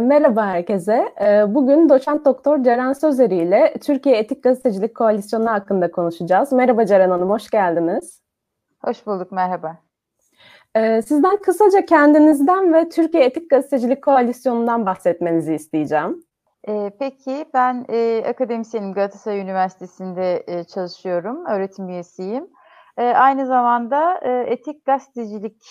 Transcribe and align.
Merhaba 0.00 0.46
herkese. 0.46 1.12
Ee, 1.20 1.54
bugün 1.54 1.88
doçent 1.88 2.24
doktor 2.24 2.62
Ceren 2.62 2.92
Sözeri 2.92 3.36
ile 3.36 3.74
Türkiye 3.82 4.16
Etik 4.16 4.42
Gazetecilik 4.42 4.96
Koalisyonu 4.96 5.50
hakkında 5.50 5.90
konuşacağız. 5.90 6.52
Merhaba 6.52 6.86
Ceren 6.86 7.10
Hanım, 7.10 7.30
hoş 7.30 7.50
geldiniz. 7.50 8.22
Hoş 8.84 9.06
bulduk, 9.06 9.32
merhaba. 9.32 9.76
Ee, 10.74 11.02
sizden 11.02 11.36
kısaca 11.36 11.84
kendinizden 11.84 12.74
ve 12.74 12.88
Türkiye 12.88 13.24
Etik 13.24 13.50
Gazetecilik 13.50 14.04
Koalisyonu'ndan 14.04 14.86
bahsetmenizi 14.86 15.54
isteyeceğim. 15.54 16.22
Ee, 16.68 16.90
peki, 16.98 17.44
ben 17.54 17.86
e, 17.88 18.24
akademisyenim 18.28 18.92
Galatasaray 18.92 19.40
Üniversitesi'nde 19.40 20.44
e, 20.46 20.64
çalışıyorum, 20.64 21.46
öğretim 21.46 21.88
üyesiyim. 21.88 22.46
Aynı 22.96 23.46
zamanda 23.46 24.20
e, 24.22 24.52
Etik 24.52 24.84
Gazetecilik 24.84 25.62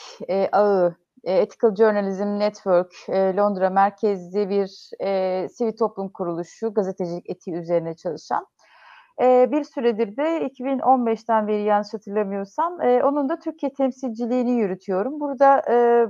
Ağı 0.52 0.96
Ethical 1.24 1.76
Journalism 1.76 2.39
Network 2.39 2.94
e, 3.10 3.36
Londra 3.36 3.70
merkezli 3.70 4.50
bir 4.50 4.89
e, 5.02 5.50
sivil 5.50 5.78
toplum 5.78 6.10
kuruluşu 6.10 6.74
gazetecilik 6.74 7.30
etiği 7.30 7.56
üzerine 7.56 7.96
çalışan. 7.96 8.48
E, 9.22 9.52
bir 9.52 9.64
süredir 9.64 10.18
de 10.18 10.48
2015'ten 10.48 11.48
beri 11.48 11.64
yanlış 11.64 11.94
hatırlamıyorsam 11.94 12.82
e, 12.82 13.04
onun 13.04 13.30
da 13.30 13.39
Türkiye 13.39 13.74
temsilciliğini 13.74 14.52
yürütüyorum. 14.52 15.20
Burada 15.20 15.61
e, 15.70 16.08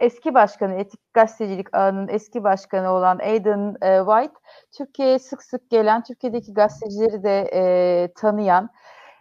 eski 0.00 0.34
başkanı, 0.34 0.74
Etik 0.74 1.00
Gazetecilik 1.14 1.74
Ağı'nın 1.74 2.08
eski 2.08 2.44
başkanı 2.44 2.90
olan 2.90 3.18
Aidan 3.18 3.76
e, 3.82 3.98
White, 3.98 4.40
Türkiye'ye 4.78 5.18
sık 5.18 5.42
sık 5.42 5.70
gelen, 5.70 6.02
Türkiye'deki 6.02 6.54
gazetecileri 6.54 7.22
de 7.22 7.50
e, 7.52 8.12
tanıyan, 8.16 8.70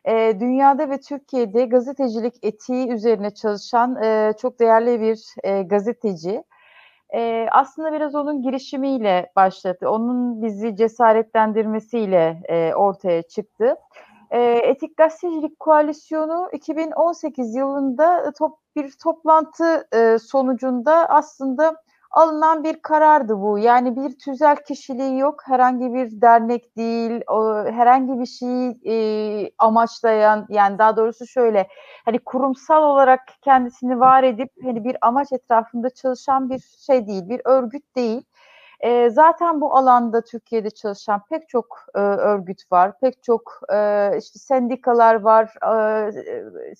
e, 0.07 0.39
dünyada 0.39 0.89
ve 0.89 0.99
Türkiye'de 0.99 1.65
gazetecilik 1.65 2.33
etiği 2.43 2.89
üzerine 2.91 3.29
çalışan 3.29 4.03
e, 4.03 4.33
çok 4.41 4.59
değerli 4.59 5.01
bir 5.01 5.19
e, 5.43 5.63
gazeteci. 5.63 6.43
E, 7.13 7.47
aslında 7.51 7.93
biraz 7.93 8.15
onun 8.15 8.41
girişimiyle 8.41 9.31
başladı. 9.35 9.89
Onun 9.89 10.41
bizi 10.41 10.75
cesaretlendirmesiyle 10.75 12.41
e, 12.49 12.73
ortaya 12.73 13.21
çıktı. 13.21 13.75
E, 14.31 14.41
Etik 14.41 14.97
Gazetecilik 14.97 15.59
Koalisyonu 15.59 16.49
2018 16.53 17.55
yılında 17.55 18.31
top, 18.37 18.57
bir 18.75 18.91
toplantı 19.03 19.87
e, 19.93 20.19
sonucunda 20.19 21.09
aslında 21.09 21.75
alınan 22.15 22.63
bir 22.63 22.81
karardı 22.81 23.41
bu. 23.41 23.59
Yani 23.59 23.95
bir 23.95 24.19
tüzel 24.19 24.55
kişiliği 24.55 25.19
yok, 25.19 25.41
herhangi 25.45 25.93
bir 25.93 26.21
dernek 26.21 26.77
değil, 26.77 27.21
herhangi 27.71 28.19
bir 28.19 28.25
şeyi 28.25 28.79
e, 28.85 28.95
amaçlayan, 29.57 30.45
yani 30.49 30.77
daha 30.77 30.97
doğrusu 30.97 31.27
şöyle, 31.27 31.67
hani 32.05 32.19
kurumsal 32.19 32.83
olarak 32.83 33.21
kendisini 33.41 33.99
var 33.99 34.23
edip 34.23 34.49
hani 34.63 34.83
bir 34.83 34.97
amaç 35.01 35.31
etrafında 35.31 35.89
çalışan 35.89 36.49
bir 36.49 36.59
şey 36.59 37.07
değil, 37.07 37.29
bir 37.29 37.41
örgüt 37.45 37.95
değil. 37.95 38.23
E, 38.79 39.09
zaten 39.09 39.61
bu 39.61 39.75
alanda 39.75 40.21
Türkiye'de 40.23 40.69
çalışan 40.69 41.21
pek 41.29 41.49
çok 41.49 41.77
e, 41.95 41.99
örgüt 41.99 42.71
var, 42.71 42.99
pek 42.99 43.23
çok 43.23 43.41
e, 43.73 44.09
işte 44.19 44.39
sendikalar 44.39 45.15
var, 45.15 45.53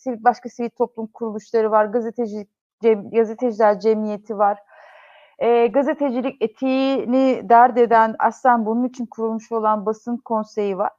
e, 0.08 0.24
başka 0.24 0.50
sivil 0.50 0.70
toplum 0.70 1.08
kuruluşları 1.08 1.72
var, 1.72 1.86
gazeteci 1.86 2.48
cem, 2.84 3.10
gazeteciler 3.10 3.80
cemiyeti 3.80 4.38
var 4.38 4.60
e, 5.40 5.68
gazetecilik 5.68 6.42
etiğini 6.42 7.50
dert 7.50 7.78
eden 7.78 8.16
aslen 8.20 8.66
bunun 8.66 8.84
için 8.84 9.06
kurulmuş 9.06 9.52
olan 9.52 9.86
basın 9.86 10.18
konseyi 10.18 10.78
var. 10.78 10.92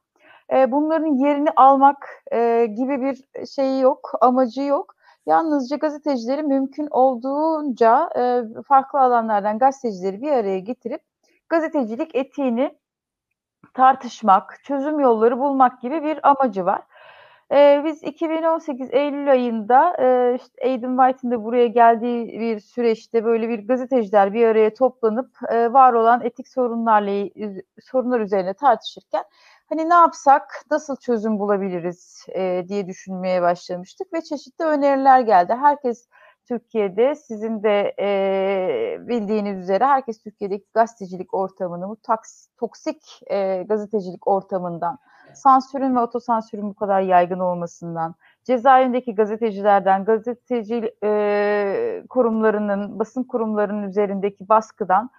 E, 0.53 0.71
bunların 0.71 1.15
yerini 1.15 1.49
almak 1.55 2.23
e, 2.31 2.65
gibi 2.65 3.01
bir 3.01 3.45
şeyi 3.47 3.81
yok, 3.81 4.11
amacı 4.21 4.61
yok. 4.61 4.95
Yalnızca 5.25 5.77
gazetecileri 5.77 6.43
mümkün 6.43 6.87
olduğunca 6.91 8.09
e, 8.17 8.43
farklı 8.67 8.99
alanlardan 8.99 9.59
gazetecileri 9.59 10.21
bir 10.21 10.31
araya 10.31 10.59
getirip 10.59 11.01
gazetecilik 11.49 12.15
etiğini 12.15 12.77
tartışmak, 13.73 14.59
çözüm 14.63 14.99
yolları 14.99 15.39
bulmak 15.39 15.81
gibi 15.81 16.03
bir 16.03 16.29
amacı 16.29 16.65
var. 16.65 16.81
Ee, 17.51 17.81
biz 17.85 18.03
2018 18.03 18.93
Eylül 18.93 19.31
ayında 19.31 19.95
e, 19.99 20.35
işte 20.35 20.63
Aidan 20.63 20.97
White'ın 20.97 21.31
da 21.31 21.43
buraya 21.43 21.67
geldiği 21.67 22.39
bir 22.39 22.59
süreçte 22.59 23.23
böyle 23.23 23.49
bir 23.49 23.67
gazeteciler 23.67 24.33
bir 24.33 24.47
araya 24.47 24.73
toplanıp 24.73 25.29
e, 25.49 25.73
var 25.73 25.93
olan 25.93 26.21
etik 26.25 26.47
sorunlarla 26.47 27.29
sorunlar 27.83 28.19
üzerine 28.19 28.53
tartışırken 28.53 29.23
hani 29.69 29.89
ne 29.89 29.93
yapsak, 29.93 30.65
nasıl 30.71 30.95
çözüm 30.95 31.39
bulabiliriz 31.39 32.25
e, 32.35 32.65
diye 32.67 32.87
düşünmeye 32.87 33.41
başlamıştık 33.41 34.13
ve 34.13 34.21
çeşitli 34.21 34.65
öneriler 34.65 35.19
geldi. 35.19 35.53
Herkes 35.61 36.07
Türkiye'de 36.47 37.15
sizin 37.15 37.63
de 37.63 37.95
e, 37.99 39.07
bildiğiniz 39.07 39.59
üzere 39.59 39.85
herkes 39.85 40.23
Türkiye'deki 40.23 40.65
gazetecilik 40.73 41.33
ortamını, 41.33 41.89
bu 41.89 41.95
taks, 41.95 42.47
toksik 42.57 43.21
e, 43.27 43.63
gazetecilik 43.63 44.27
ortamından 44.27 44.97
sansürün 45.37 45.95
ve 45.95 45.99
otosansürün 45.99 46.69
bu 46.69 46.73
kadar 46.73 47.01
yaygın 47.01 47.39
olmasından, 47.39 48.15
cezaevindeki 48.43 49.15
gazetecilerden, 49.15 50.05
gazeteci 50.05 50.93
e, 51.03 52.03
kurumlarının, 52.09 52.99
basın 52.99 53.23
kurumlarının 53.23 53.83
üzerindeki 53.89 54.49
baskıdan 54.49 55.09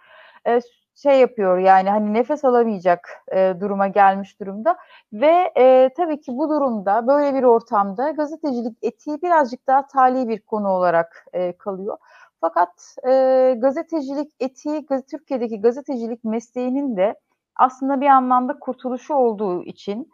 e, 0.47 0.61
şey 1.03 1.21
yapıyor 1.21 1.59
yani 1.59 1.91
hani 1.91 2.15
nefes 2.15 2.45
alamayacak 2.45 3.09
e, 3.33 3.55
duruma 3.61 3.89
gelmiş 3.89 4.41
durumda 4.41 4.77
ve 5.12 5.53
e, 5.56 5.91
tabii 5.97 6.21
ki 6.21 6.33
bu 6.33 6.49
durumda 6.49 7.06
böyle 7.06 7.39
bir 7.39 7.43
ortamda 7.43 8.11
gazetecilik 8.11 8.79
etiği 8.83 9.23
birazcık 9.23 9.67
daha 9.67 9.87
tali 9.87 10.29
bir 10.29 10.41
konu 10.41 10.69
olarak 10.69 11.27
e, 11.33 11.53
kalıyor. 11.53 11.97
Fakat 12.41 12.97
e, 13.09 13.55
gazetecilik 13.59 14.33
etiği 14.41 14.87
Türkiye'deki 15.11 15.61
gazetecilik 15.61 16.25
mesleğinin 16.25 16.97
de 16.97 17.15
aslında 17.59 18.01
bir 18.01 18.07
anlamda 18.07 18.59
kurtuluşu 18.59 19.15
olduğu 19.15 19.65
için 19.65 20.13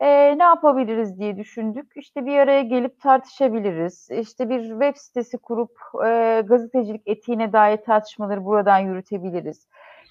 e, 0.00 0.38
ne 0.38 0.42
yapabiliriz 0.42 1.18
diye 1.18 1.36
düşündük. 1.36 1.92
İşte 1.96 2.26
bir 2.26 2.38
araya 2.38 2.62
gelip 2.62 3.00
tartışabiliriz. 3.00 4.10
İşte 4.10 4.48
bir 4.48 4.68
web 4.68 4.96
sitesi 4.96 5.38
kurup 5.38 5.70
e, 6.06 6.42
gazetecilik 6.46 7.02
etiğine 7.06 7.52
dair 7.52 7.76
tartışmaları 7.76 8.44
buradan 8.44 8.78
yürütebiliriz. 8.78 9.66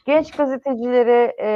Genç 0.05 0.31
gazetecilere 0.31 1.35
e, 1.39 1.49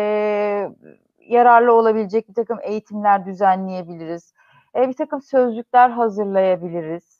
yararlı 1.19 1.73
olabilecek 1.73 2.29
bir 2.29 2.33
takım 2.33 2.59
eğitimler 2.63 3.25
düzenleyebiliriz. 3.25 4.33
E, 4.75 4.89
bir 4.89 4.93
takım 4.93 5.21
sözlükler 5.21 5.89
hazırlayabiliriz 5.89 7.16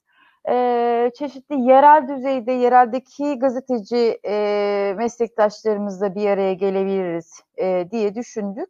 e, 0.50 1.12
çeşitli 1.16 1.62
yerel 1.62 2.08
düzeyde, 2.08 2.52
yereldeki 2.52 3.40
gazeteci 3.40 4.20
e, 4.26 4.94
meslektaşlarımızla 4.98 6.16
bir 6.16 6.30
araya 6.30 6.54
gelebiliriz 6.54 7.42
e, 7.58 7.88
diye 7.92 8.16
düşündük. 8.16 8.70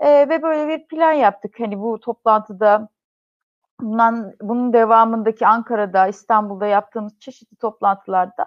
E, 0.00 0.28
ve 0.28 0.42
böyle 0.42 0.68
bir 0.68 0.86
plan 0.86 1.12
yaptık. 1.12 1.54
Hani 1.60 1.80
bu 1.80 2.00
toplantıda 2.00 2.88
bundan, 3.80 4.34
bunun 4.42 4.72
devamındaki 4.72 5.46
Ankara'da, 5.46 6.06
İstanbul'da 6.06 6.66
yaptığımız 6.66 7.18
çeşitli 7.20 7.56
toplantılarda 7.56 8.46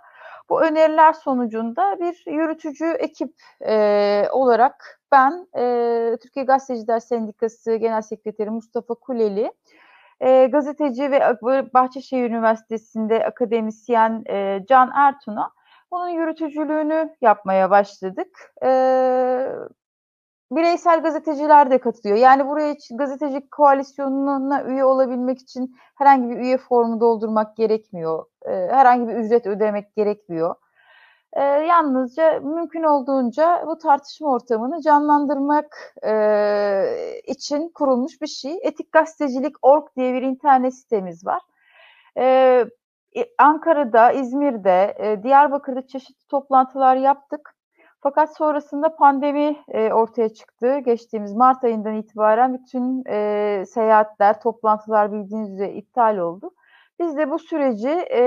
bu 0.50 0.62
öneriler 0.62 1.14
sonucunda 1.14 2.00
bir 2.00 2.32
yürütücü 2.32 2.86
ekip 2.86 3.34
e, 3.62 4.24
olarak 4.32 5.02
ben 5.12 5.48
e, 5.58 6.18
Türkiye 6.22 6.46
Gazeteciler 6.46 7.00
Sendikası 7.00 7.76
Genel 7.76 8.02
Sekreteri 8.02 8.50
Mustafa 8.50 8.94
Kuleli, 8.94 9.52
e, 10.20 10.48
gazeteci 10.48 11.12
ve 11.12 11.22
Bahçeşehir 11.74 12.30
Üniversitesi'nde 12.30 13.26
akademisyen 13.26 14.24
e, 14.30 14.66
Can 14.70 14.92
Ertun'a 14.96 15.52
onun 15.92 16.10
yürütücülüğünü 16.10 17.16
yapmaya 17.22 17.70
başladık. 17.70 18.54
E, 18.64 18.70
bireysel 20.52 21.02
gazeteciler 21.02 21.72
de 21.72 21.78
katılıyor. 21.78 22.18
Yani 22.18 22.48
buraya 22.48 22.76
gazeteci 22.92 23.50
koalisyonuna 23.50 24.64
üye 24.64 24.84
olabilmek 24.84 25.40
için 25.40 25.76
herhangi 25.96 26.30
bir 26.30 26.38
üye 26.38 26.58
formu 26.58 27.02
doldurmak 27.02 27.58
gerekmiyor. 27.58 28.26
E, 28.46 28.52
herhangi 28.52 29.08
bir 29.08 29.16
ücret 29.16 29.48
ödemek 29.48 29.96
gerekmiyor. 29.96 30.56
E, 31.38 31.44
yalnızca 31.44 32.40
mümkün 32.40 32.84
olduğunca 32.84 33.64
bu 33.68 33.78
tartışma 33.78 34.30
ortamını 34.30 34.82
canlandırmak 34.82 35.94
e, 36.04 36.14
için 37.28 37.70
kurulmuş 37.70 38.22
bir 38.22 38.28
şey. 38.28 38.60
Etik 38.64 38.92
Gazetecilik 38.92 39.56
Org 39.62 39.88
diye 39.98 40.14
bir 40.14 40.22
internet 40.22 40.76
sitemiz 40.76 41.26
var. 41.26 41.42
E, 42.18 42.66
Ankara'da, 43.38 44.12
İzmir'de, 44.12 44.96
e, 45.00 45.24
Diyarbakır'da 45.24 45.88
çeşitli 45.88 46.28
toplantılar 46.28 46.96
yaptık. 46.96 47.54
Fakat 48.02 48.38
sonrasında 48.38 48.96
pandemi 48.96 49.58
e, 49.70 49.94
ortaya 49.94 50.30
çıktı. 50.30 50.80
Geçtiğimiz 50.80 51.34
Mart 51.34 51.64
ayından 51.64 51.96
itibaren 51.96 52.54
bütün 52.54 53.04
e, 53.10 53.64
seyahatler, 53.68 54.42
toplantılar 54.42 55.12
bildiğiniz 55.12 55.54
üzere 55.54 55.74
iptal 55.74 56.18
oldu. 56.18 56.52
Biz 57.00 57.18
de 57.18 57.32
bu 57.32 57.40
süreci 57.40 58.06
e, 58.12 58.22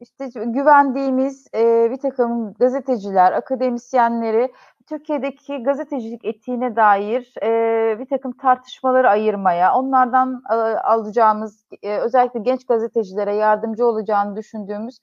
işte 0.00 0.28
güvendiğimiz 0.34 1.46
e, 1.54 1.90
bir 1.90 1.96
takım 1.96 2.54
gazeteciler, 2.54 3.32
akademisyenleri 3.32 4.52
Türkiye'deki 4.88 5.62
gazetecilik 5.62 6.24
etiğine 6.24 6.76
dair 6.76 7.34
e, 7.42 7.98
bir 7.98 8.06
takım 8.06 8.32
tartışmaları 8.32 9.10
ayırmaya, 9.10 9.74
onlardan 9.74 10.42
e, 10.50 10.54
alacağımız 10.54 11.66
e, 11.82 11.98
özellikle 11.98 12.40
genç 12.40 12.66
gazetecilere 12.66 13.34
yardımcı 13.34 13.86
olacağını 13.86 14.36
düşündüğümüz 14.36 14.98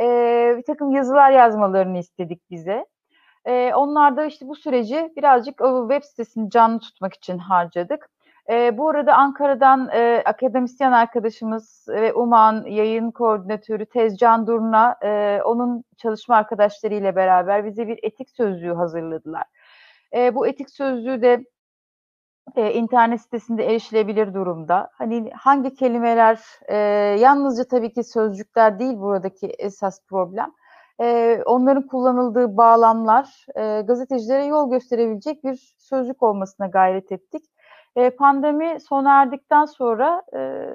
e, 0.00 0.04
bir 0.58 0.62
takım 0.62 0.90
yazılar 0.90 1.30
yazmalarını 1.30 1.98
istedik 1.98 2.50
bize. 2.50 2.86
E, 3.44 3.74
onlar 3.74 4.16
da 4.16 4.24
işte 4.24 4.48
bu 4.48 4.54
süreci 4.54 5.12
birazcık 5.16 5.60
o 5.60 5.88
web 5.90 6.04
sitesini 6.04 6.50
canlı 6.50 6.80
tutmak 6.80 7.14
için 7.14 7.38
harcadık. 7.38 8.10
E, 8.50 8.78
bu 8.78 8.88
arada 8.88 9.14
Ankara'dan 9.14 9.88
e, 9.92 10.22
akademisyen 10.24 10.92
arkadaşımız 10.92 11.86
ve 11.88 12.14
UMAN 12.14 12.64
yayın 12.66 13.10
koordinatörü 13.10 13.86
Tezcan 13.86 14.46
Durna, 14.46 14.96
e, 15.02 15.40
onun 15.44 15.84
çalışma 15.96 16.36
arkadaşlarıyla 16.36 17.16
beraber 17.16 17.64
bize 17.64 17.88
bir 17.88 17.98
etik 18.02 18.30
sözlüğü 18.30 18.74
hazırladılar. 18.74 19.44
E, 20.14 20.34
bu 20.34 20.46
etik 20.46 20.70
sözlüğü 20.70 21.22
de 21.22 21.44
e, 22.56 22.72
internet 22.72 23.20
sitesinde 23.20 23.66
erişilebilir 23.66 24.34
durumda. 24.34 24.90
Hani 24.92 25.30
hangi 25.34 25.74
kelimeler, 25.74 26.40
e, 26.68 26.76
yalnızca 27.20 27.64
tabii 27.64 27.92
ki 27.92 28.04
sözcükler 28.04 28.78
değil 28.78 28.96
buradaki 28.96 29.46
esas 29.46 30.00
problem. 30.08 30.52
E, 31.00 31.38
onların 31.46 31.86
kullanıldığı 31.86 32.56
bağlamlar 32.56 33.46
e, 33.56 33.80
gazetecilere 33.80 34.44
yol 34.44 34.70
gösterebilecek 34.70 35.44
bir 35.44 35.74
sözlük 35.78 36.22
olmasına 36.22 36.66
gayret 36.66 37.12
ettik. 37.12 37.44
E, 37.96 38.10
pandemi 38.10 38.80
sona 38.80 39.22
erdikten 39.22 39.64
sonra 39.64 40.22
e, 40.34 40.68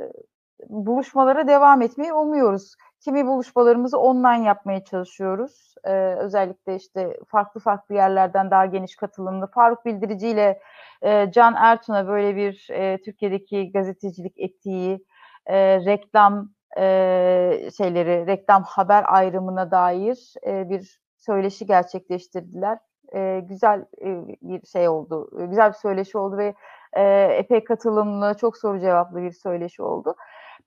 buluşmalara 0.70 1.48
devam 1.48 1.82
etmeyi 1.82 2.14
umuyoruz. 2.14 2.76
Kimi 3.02 3.28
buluşmalarımızı 3.28 4.00
online 4.00 4.46
yapmaya 4.46 4.84
çalışıyoruz. 4.84 5.76
E, 5.84 5.92
özellikle 5.94 6.76
işte 6.76 7.18
farklı 7.28 7.62
farklı 7.62 7.96
yerlerden 7.96 8.52
daha 8.52 8.66
geniş 8.66 8.96
katılımlı. 8.96 9.48
Faruk 9.48 9.86
Bildirici 9.86 10.28
ile 10.28 10.60
e, 11.02 11.32
Can 11.32 11.56
Ertun'a 11.58 12.08
böyle 12.08 12.36
bir 12.36 12.68
e, 12.72 13.02
Türkiye'deki 13.02 13.72
gazetecilik 13.72 14.40
etiği, 14.40 15.06
e, 15.46 15.86
reklam 15.86 16.50
e, 16.78 17.70
şeyleri, 17.78 18.28
reklam 18.28 18.64
haber 18.64 19.06
ayrımına 19.08 19.72
dair 19.72 20.34
e, 20.48 20.70
bir 20.70 21.00
söyleşi 21.18 21.66
gerçekleştirdiler. 21.66 22.78
E, 23.14 23.40
güzel 23.50 23.86
e, 24.02 24.28
bir 24.42 24.68
şey 24.68 24.90
oldu, 24.90 25.30
güzel 25.50 25.70
bir 25.70 25.78
söyleşi 25.78 26.18
oldu 26.18 26.38
ve 26.38 26.54
e, 26.94 27.04
epey 27.24 27.64
katılımlı, 27.64 28.34
çok 28.34 28.58
soru 28.58 28.80
cevaplı 28.80 29.22
bir 29.22 29.32
söyleşi 29.32 29.82
oldu. 29.84 30.16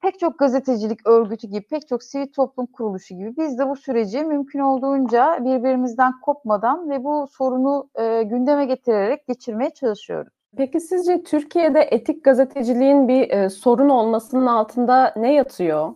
Pek 0.03 0.19
çok 0.19 0.39
gazetecilik 0.39 1.07
örgütü 1.07 1.49
gibi, 1.49 1.67
pek 1.67 1.89
çok 1.89 2.03
sivil 2.03 2.33
toplum 2.33 2.67
kuruluşu 2.67 3.15
gibi 3.15 3.37
biz 3.37 3.59
de 3.59 3.69
bu 3.69 3.77
süreci 3.77 4.25
mümkün 4.25 4.59
olduğunca 4.59 5.39
birbirimizden 5.41 6.21
kopmadan 6.21 6.91
ve 6.91 7.05
bu 7.05 7.27
sorunu 7.27 7.89
e, 7.95 8.23
gündeme 8.23 8.65
getirerek 8.65 9.27
geçirmeye 9.27 9.71
çalışıyoruz. 9.71 10.33
Peki 10.57 10.81
sizce 10.81 11.23
Türkiye'de 11.23 11.81
etik 11.81 12.25
gazeteciliğin 12.25 13.09
bir 13.09 13.31
e, 13.31 13.51
sorun 13.51 13.89
olmasının 13.89 14.47
altında 14.47 15.15
ne 15.17 15.35
yatıyor? 15.35 15.91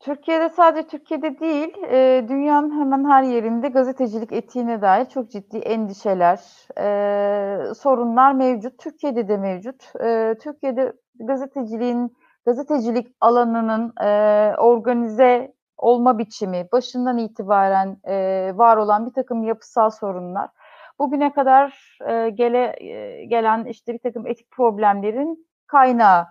Türkiye'de 0.00 0.48
sadece 0.48 0.88
Türkiye'de 0.88 1.38
değil, 1.40 1.74
e, 1.90 2.24
dünyanın 2.28 2.80
hemen 2.80 3.04
her 3.04 3.22
yerinde 3.22 3.68
gazetecilik 3.68 4.32
etiğine 4.32 4.82
dair 4.82 5.04
çok 5.04 5.30
ciddi 5.30 5.58
endişeler, 5.58 6.40
e, 6.78 7.74
sorunlar 7.74 8.32
mevcut. 8.32 8.78
Türkiye'de 8.78 9.28
de 9.28 9.36
mevcut. 9.36 9.96
E, 10.00 10.34
Türkiye'de 10.42 10.92
gazeteciliğin, 11.20 12.16
gazetecilik 12.46 13.06
alanının 13.20 13.92
e, 14.04 14.54
organize 14.58 15.54
olma 15.76 16.18
biçimi, 16.18 16.68
başından 16.72 17.18
itibaren 17.18 17.96
e, 18.04 18.50
var 18.54 18.76
olan 18.76 19.06
bir 19.06 19.12
takım 19.12 19.42
yapısal 19.42 19.90
sorunlar, 19.90 20.50
bugüne 20.98 21.32
kadar 21.32 21.98
e, 22.08 22.30
gele, 22.30 22.76
e, 22.80 23.24
gelen 23.24 23.64
işte 23.64 23.92
bir 23.94 23.98
takım 23.98 24.26
etik 24.26 24.50
problemlerin 24.50 25.48
kaynağı 25.66 26.26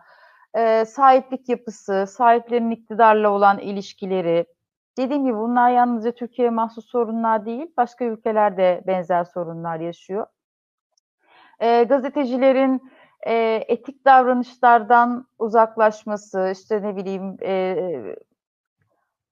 e, 0.58 0.86
sahiplik 0.86 1.50
yapısı, 1.50 2.06
sahiplerin 2.08 2.72
iktidarla 2.72 3.30
olan 3.30 3.60
ilişkileri. 3.60 4.46
Dediğim 4.98 5.26
gibi 5.26 5.38
bunlar 5.38 5.70
yalnızca 5.70 6.12
Türkiye'ye 6.12 6.50
mahsus 6.50 6.86
sorunlar 6.86 7.46
değil, 7.46 7.68
başka 7.78 8.06
ülkelerde 8.06 8.84
benzer 8.88 9.24
sorunlar 9.24 9.80
yaşıyor. 9.80 10.28
E, 11.60 11.84
gazetecilerin 11.84 12.92
e, 13.28 13.66
etik 13.68 14.06
davranışlardan 14.06 15.28
uzaklaşması, 15.40 16.54
işte 16.54 16.82
ne 16.82 16.96
bileyim 16.96 17.38
e, 17.42 17.78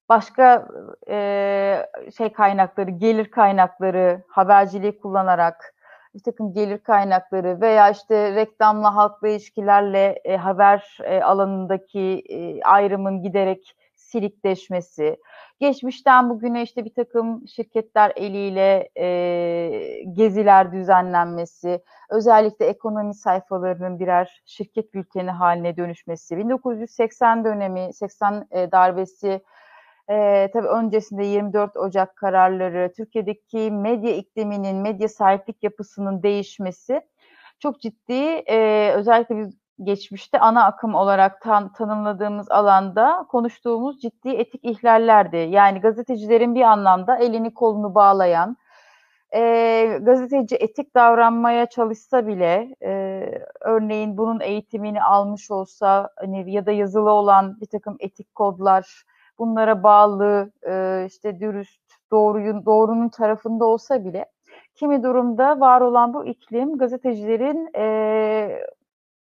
başka 0.09 0.67
e, 1.09 1.89
şey 2.17 2.33
kaynakları, 2.33 2.91
gelir 2.91 3.31
kaynakları, 3.31 4.23
haberciliği 4.27 4.99
kullanarak 4.99 5.74
bir 6.15 6.23
takım 6.23 6.53
gelir 6.53 6.77
kaynakları 6.77 7.61
veya 7.61 7.89
işte 7.89 8.35
reklamla 8.35 8.95
halkla 8.95 9.27
ilişkilerle 9.27 10.21
e, 10.25 10.37
haber 10.37 10.97
e, 11.03 11.21
alanındaki 11.21 12.23
e, 12.29 12.61
ayrımın 12.61 13.21
giderek 13.21 13.75
silikleşmesi, 13.95 15.17
geçmişten 15.59 16.29
bugüne 16.29 16.61
işte 16.61 16.85
bir 16.85 16.93
takım 16.93 17.47
şirketler 17.47 18.13
eliyle 18.15 18.89
e, 18.97 20.03
geziler 20.13 20.71
düzenlenmesi, 20.71 21.83
özellikle 22.09 22.65
ekonomi 22.65 23.13
sayfalarının 23.13 23.99
birer 23.99 24.41
şirket 24.45 24.93
bülteni 24.93 25.31
haline 25.31 25.77
dönüşmesi, 25.77 26.37
1980 26.37 27.45
dönemi, 27.45 27.93
80 27.93 28.47
e, 28.51 28.71
darbesi 28.71 29.41
e, 30.09 30.49
tabii 30.53 30.67
öncesinde 30.67 31.25
24 31.25 31.77
Ocak 31.77 32.15
kararları, 32.15 32.93
Türkiye'deki 32.97 33.71
medya 33.71 34.15
ikliminin, 34.15 34.77
medya 34.77 35.07
sahiplik 35.07 35.63
yapısının 35.63 36.23
değişmesi 36.23 37.01
çok 37.59 37.81
ciddi, 37.81 38.43
e, 38.47 38.91
özellikle 38.95 39.37
biz 39.37 39.53
geçmişte 39.83 40.39
ana 40.39 40.65
akım 40.65 40.95
olarak 40.95 41.41
tan 41.41 41.73
tanımladığımız 41.73 42.51
alanda 42.51 43.25
konuştuğumuz 43.29 44.01
ciddi 44.01 44.29
etik 44.29 44.65
ihlallerdi. 44.65 45.37
Yani 45.37 45.81
gazetecilerin 45.81 46.55
bir 46.55 46.61
anlamda 46.61 47.17
elini 47.17 47.53
kolunu 47.53 47.95
bağlayan, 47.95 48.57
e, 49.35 49.99
gazeteci 50.01 50.55
etik 50.55 50.95
davranmaya 50.95 51.65
çalışsa 51.65 52.27
bile, 52.27 52.75
e, 52.83 53.21
örneğin 53.61 54.17
bunun 54.17 54.39
eğitimini 54.39 55.03
almış 55.03 55.51
olsa 55.51 56.09
hani 56.15 56.51
ya 56.51 56.65
da 56.65 56.71
yazılı 56.71 57.11
olan 57.11 57.61
bir 57.61 57.67
takım 57.67 57.97
etik 57.99 58.35
kodlar, 58.35 59.03
bunlara 59.39 59.83
bağlı, 59.83 60.51
e, 60.67 61.05
işte 61.07 61.39
dürüst, 61.39 61.81
doğruyun, 62.11 62.65
doğrunun 62.65 63.09
tarafında 63.09 63.65
olsa 63.65 64.05
bile 64.05 64.25
kimi 64.75 65.03
durumda 65.03 65.59
var 65.59 65.81
olan 65.81 66.13
bu 66.13 66.25
iklim 66.25 66.77
gazetecilerin, 66.77 67.69
e, 67.77 68.65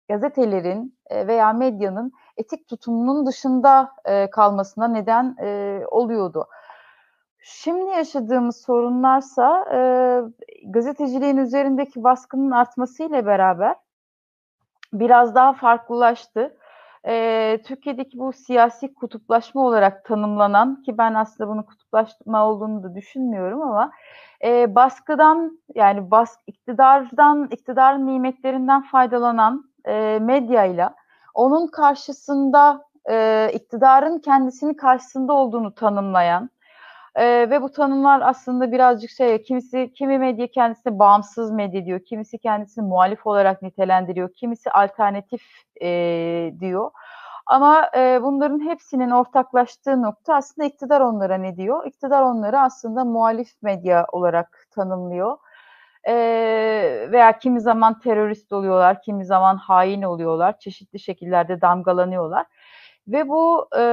gazetelerin 0.10 0.98
e, 1.10 1.28
veya 1.28 1.54
medyanın 1.54 2.12
etik 2.38 2.68
tutumunun 2.68 3.26
dışında 3.26 3.92
kalmasına 4.32 4.88
neden 4.88 5.36
oluyordu. 5.92 6.48
Şimdi 7.44 7.92
yaşadığımız 7.92 8.62
sorunlarsa 8.62 9.66
e, 9.74 9.80
gazeteciliğin 10.66 11.38
üzerindeki 11.38 12.04
baskının 12.04 12.52
artmasıyla 12.52 13.26
beraber 13.26 13.76
biraz 14.94 15.36
daha 15.36 15.54
farklılaştı 15.54 16.58
e, 17.08 17.60
Türkiye'deki 17.66 18.20
bu 18.20 18.34
siyasi 18.34 18.94
kutuplaşma 18.94 19.62
olarak 19.62 20.06
tanımlanan 20.06 20.84
ki 20.84 20.98
ben 20.98 21.14
aslında 21.14 21.50
bunu 21.50 21.66
kutuplaşma 21.66 22.48
olduğunu 22.48 22.84
da 22.84 22.96
düşünmüyorum 22.96 23.62
ama 23.62 23.92
e, 24.44 24.76
baskıdan 24.76 25.60
yani 25.76 26.12
bas, 26.12 26.38
iktidardan 26.48 27.48
iktidar 27.52 28.06
nimetlerinden 28.06 28.82
faydalanan 28.82 29.64
e, 29.86 30.20
medyayla 30.22 30.96
onun 31.34 31.68
karşısında 31.68 32.86
e, 33.10 33.50
iktidarın 33.54 34.20
kendisinin 34.20 34.74
karşısında 34.74 35.34
olduğunu 35.34 35.76
tanımlayan 35.76 36.50
e, 37.16 37.50
ve 37.50 37.62
bu 37.62 37.72
tanımlar 37.72 38.22
aslında 38.22 38.72
birazcık 38.72 39.10
şey, 39.12 39.44
kimisi 39.44 39.94
kimi 39.94 40.20
medya 40.20 40.48
kendisine 40.48 41.00
bağımsız 41.00 41.52
medya 41.52 41.86
diyor, 41.86 42.00
kimisi 42.00 42.38
kendisini 42.38 42.88
muhalif 42.88 43.28
olarak 43.28 43.62
nitelendiriyor, 43.62 44.34
kimisi 44.34 44.72
alternatif 44.72 45.42
e, 45.82 45.88
diyor. 46.60 46.92
Ama 47.46 47.90
e, 47.98 48.20
bunların 48.24 48.60
hepsinin 48.70 49.10
ortaklaştığı 49.10 50.02
nokta 50.02 50.36
aslında 50.36 50.68
iktidar 50.68 51.02
onlara 51.02 51.38
ne 51.38 51.58
diyor? 51.58 51.86
İktidar 51.86 52.22
onları 52.22 52.60
aslında 52.60 53.06
muhalif 53.06 53.50
medya 53.62 54.06
olarak 54.12 54.68
tanımlıyor. 54.72 55.38
E, 56.08 56.14
veya 57.12 57.40
kimi 57.40 57.62
zaman 57.62 58.00
terörist 58.00 58.54
oluyorlar, 58.54 59.02
kimi 59.02 59.26
zaman 59.26 59.58
hain 59.58 60.02
oluyorlar, 60.02 60.60
çeşitli 60.60 61.00
şekillerde 61.00 61.62
damgalanıyorlar. 61.62 62.46
Ve 63.08 63.30
bu 63.30 63.68
e, 63.78 63.84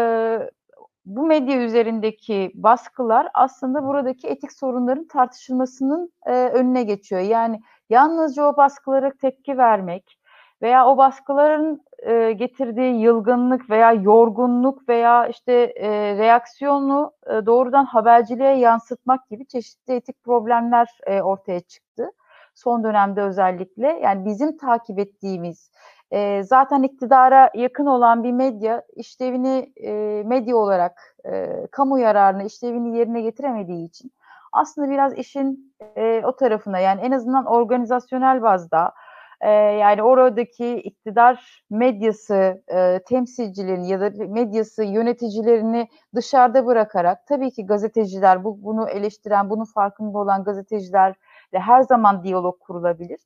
bu 1.08 1.26
medya 1.26 1.62
üzerindeki 1.62 2.52
baskılar 2.54 3.28
aslında 3.34 3.86
buradaki 3.86 4.28
etik 4.28 4.52
sorunların 4.52 5.06
tartışılmasının 5.08 6.12
e, 6.26 6.32
önüne 6.32 6.82
geçiyor. 6.82 7.20
Yani 7.20 7.60
yalnızca 7.90 8.44
o 8.44 8.56
baskılara 8.56 9.12
tepki 9.20 9.58
vermek 9.58 10.18
veya 10.62 10.86
o 10.86 10.96
baskıların 10.96 11.82
e, 11.98 12.32
getirdiği 12.32 13.00
yılgınlık 13.00 13.70
veya 13.70 13.92
yorgunluk 13.92 14.88
veya 14.88 15.26
işte 15.26 15.52
e, 15.76 15.88
reaksiyonu 16.18 17.12
e, 17.26 17.46
doğrudan 17.46 17.84
haberciliğe 17.84 18.54
yansıtmak 18.54 19.28
gibi 19.28 19.46
çeşitli 19.46 19.94
etik 19.94 20.22
problemler 20.24 20.88
e, 21.06 21.22
ortaya 21.22 21.60
çıktı. 21.60 22.10
Son 22.54 22.84
dönemde 22.84 23.22
özellikle 23.22 23.86
yani 24.02 24.24
bizim 24.24 24.56
takip 24.56 24.98
ettiğimiz 24.98 25.70
E, 26.12 26.42
zaten 26.42 26.82
iktidara 26.82 27.50
yakın 27.54 27.86
olan 27.86 28.24
bir 28.24 28.32
medya 28.32 28.82
işlevini 28.96 29.72
e, 29.76 30.22
medya 30.26 30.56
olarak 30.56 31.16
e, 31.24 31.66
kamu 31.72 31.98
yararını 31.98 32.44
işlevini 32.44 32.98
yerine 32.98 33.20
getiremediği 33.20 33.86
için 33.86 34.12
aslında 34.52 34.90
biraz 34.90 35.18
işin 35.18 35.74
e, 35.96 36.22
o 36.24 36.36
tarafına 36.36 36.78
yani 36.78 37.00
en 37.00 37.12
azından 37.12 37.46
organizasyonel 37.46 38.42
bazda 38.42 38.92
e, 39.40 39.50
yani 39.50 40.02
oradaki 40.02 40.76
iktidar 40.76 41.64
medyası 41.70 42.62
e, 42.68 43.00
temsilcilerini 43.08 43.88
ya 43.88 44.00
da 44.00 44.10
medyası 44.28 44.84
yöneticilerini 44.84 45.88
dışarıda 46.14 46.66
bırakarak 46.66 47.26
tabii 47.26 47.50
ki 47.50 47.66
gazeteciler 47.66 48.44
bu, 48.44 48.62
bunu 48.62 48.88
eleştiren, 48.88 49.50
bunun 49.50 49.64
farkında 49.64 50.18
olan 50.18 50.44
gazetecilerle 50.44 51.14
her 51.52 51.82
zaman 51.82 52.24
diyalog 52.24 52.60
kurulabilir. 52.60 53.20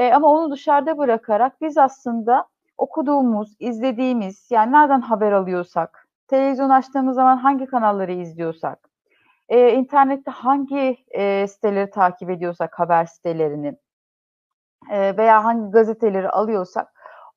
E, 0.00 0.12
ama 0.12 0.28
onu 0.28 0.50
dışarıda 0.50 0.98
bırakarak 0.98 1.60
biz 1.60 1.78
aslında 1.78 2.46
okuduğumuz, 2.78 3.56
izlediğimiz 3.58 4.48
yani 4.50 4.72
nereden 4.72 5.00
haber 5.00 5.32
alıyorsak, 5.32 6.08
televizyon 6.28 6.70
açtığımız 6.70 7.14
zaman 7.14 7.36
hangi 7.36 7.66
kanalları 7.66 8.12
izliyorsak, 8.12 8.88
e, 9.48 9.72
internette 9.72 10.30
hangi 10.30 10.96
e, 11.10 11.46
siteleri 11.46 11.90
takip 11.90 12.30
ediyorsak 12.30 12.78
haber 12.78 13.06
sitelerini 13.06 13.76
e, 14.90 15.16
veya 15.16 15.44
hangi 15.44 15.70
gazeteleri 15.70 16.28
alıyorsak 16.28 16.88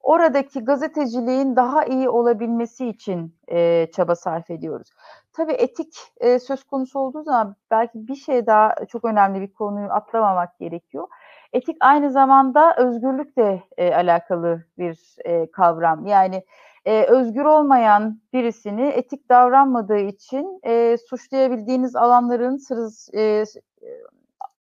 oradaki 0.03 0.65
gazeteciliğin 0.65 1.55
daha 1.55 1.86
iyi 1.86 2.10
olabilmesi 2.10 2.88
için 2.88 3.36
e, 3.48 3.88
çaba 3.91 4.15
sarf 4.15 4.51
ediyoruz. 4.51 4.89
Tabii 5.34 5.51
etik 5.51 5.96
e, 6.17 6.39
söz 6.39 6.63
konusu 6.63 7.00
olduğu 7.00 7.24
zaman 7.24 7.55
belki 7.72 8.08
bir 8.08 8.15
şey 8.15 8.48
daha 8.48 8.75
çok 8.89 9.05
önemli 9.05 9.41
bir 9.41 9.53
konuyu 9.53 9.91
atlamamak 9.91 10.60
gerekiyor. 10.60 11.08
Etik 11.53 11.77
aynı 11.79 12.12
zamanda 12.12 12.75
özgürlükle 12.77 13.63
e, 13.77 13.95
alakalı 13.95 14.63
bir 14.77 15.15
e, 15.25 15.51
kavram. 15.51 16.05
Yani 16.05 16.43
e, 16.86 17.03
özgür 17.03 17.45
olmayan 17.45 18.22
birisini 18.33 18.81
etik 18.81 19.29
davranmadığı 19.29 20.00
için 20.00 20.60
e, 20.63 20.98
suçlayabildiğiniz 21.10 21.95
alanların 21.95 22.57
sırız, 22.57 23.10
e, 23.15 23.43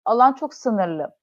alan 0.05 0.33
çok 0.33 0.53
sınırlı. 0.53 1.15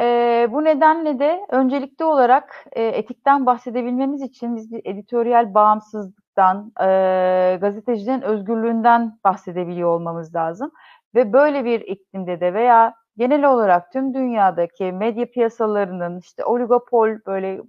E, 0.00 0.48
bu 0.50 0.64
nedenle 0.64 1.18
de 1.18 1.40
öncelikli 1.50 2.04
olarak 2.04 2.66
e, 2.72 2.82
etikten 2.84 3.46
bahsedebilmemiz 3.46 4.22
için 4.22 4.56
biz 4.56 4.72
bir 4.72 4.80
editoryal 4.84 5.54
bağımsızlıktan, 5.54 6.72
e, 6.80 7.58
gazetecilerin 7.60 8.22
özgürlüğünden 8.22 9.18
bahsedebiliyor 9.24 9.88
olmamız 9.88 10.34
lazım. 10.34 10.70
Ve 11.14 11.32
böyle 11.32 11.64
bir 11.64 11.80
iklimde 11.80 12.40
de 12.40 12.54
veya 12.54 13.01
genel 13.16 13.44
olarak 13.44 13.92
tüm 13.92 14.14
dünyadaki 14.14 14.92
medya 14.92 15.30
piyasalarının 15.30 16.20
işte 16.20 16.44
oligopol 16.44 17.08
böyle 17.26 17.60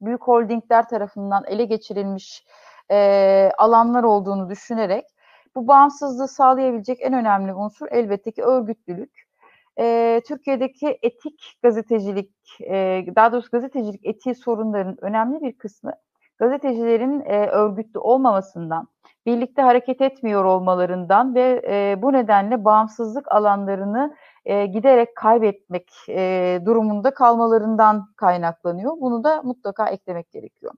büyük 0.00 0.22
holdingler 0.22 0.88
tarafından 0.88 1.44
ele 1.46 1.64
geçirilmiş 1.64 2.44
e, 2.90 3.50
alanlar 3.58 4.02
olduğunu 4.02 4.50
düşünerek 4.50 5.04
bu 5.54 5.68
bağımsızlığı 5.68 6.28
sağlayabilecek 6.28 6.98
en 7.00 7.12
önemli 7.12 7.54
unsur 7.54 7.86
elbette 7.90 8.30
ki 8.32 8.42
örgütlülük. 8.42 9.22
E, 9.78 10.20
Türkiye'deki 10.28 10.98
etik 11.02 11.58
gazetecilik, 11.62 12.32
e, 12.60 13.04
daha 13.16 13.32
doğrusu 13.32 13.50
gazetecilik 13.50 14.06
etiği 14.06 14.34
sorunların 14.34 15.04
önemli 15.04 15.40
bir 15.40 15.52
kısmı 15.58 15.92
gazetecilerin 16.42 17.20
e, 17.20 17.46
örgütlü 17.46 18.00
olmamasından, 18.00 18.88
birlikte 19.26 19.62
hareket 19.62 20.00
etmiyor 20.00 20.44
olmalarından 20.44 21.34
ve 21.34 21.62
e, 21.68 22.02
bu 22.02 22.12
nedenle 22.12 22.64
bağımsızlık 22.64 23.32
alanlarını 23.32 24.14
e, 24.44 24.66
giderek 24.66 25.16
kaybetmek 25.16 25.90
e, 26.08 26.60
durumunda 26.64 27.14
kalmalarından 27.14 28.06
kaynaklanıyor. 28.16 28.92
Bunu 29.00 29.24
da 29.24 29.42
mutlaka 29.42 29.88
eklemek 29.88 30.30
gerekiyor. 30.30 30.72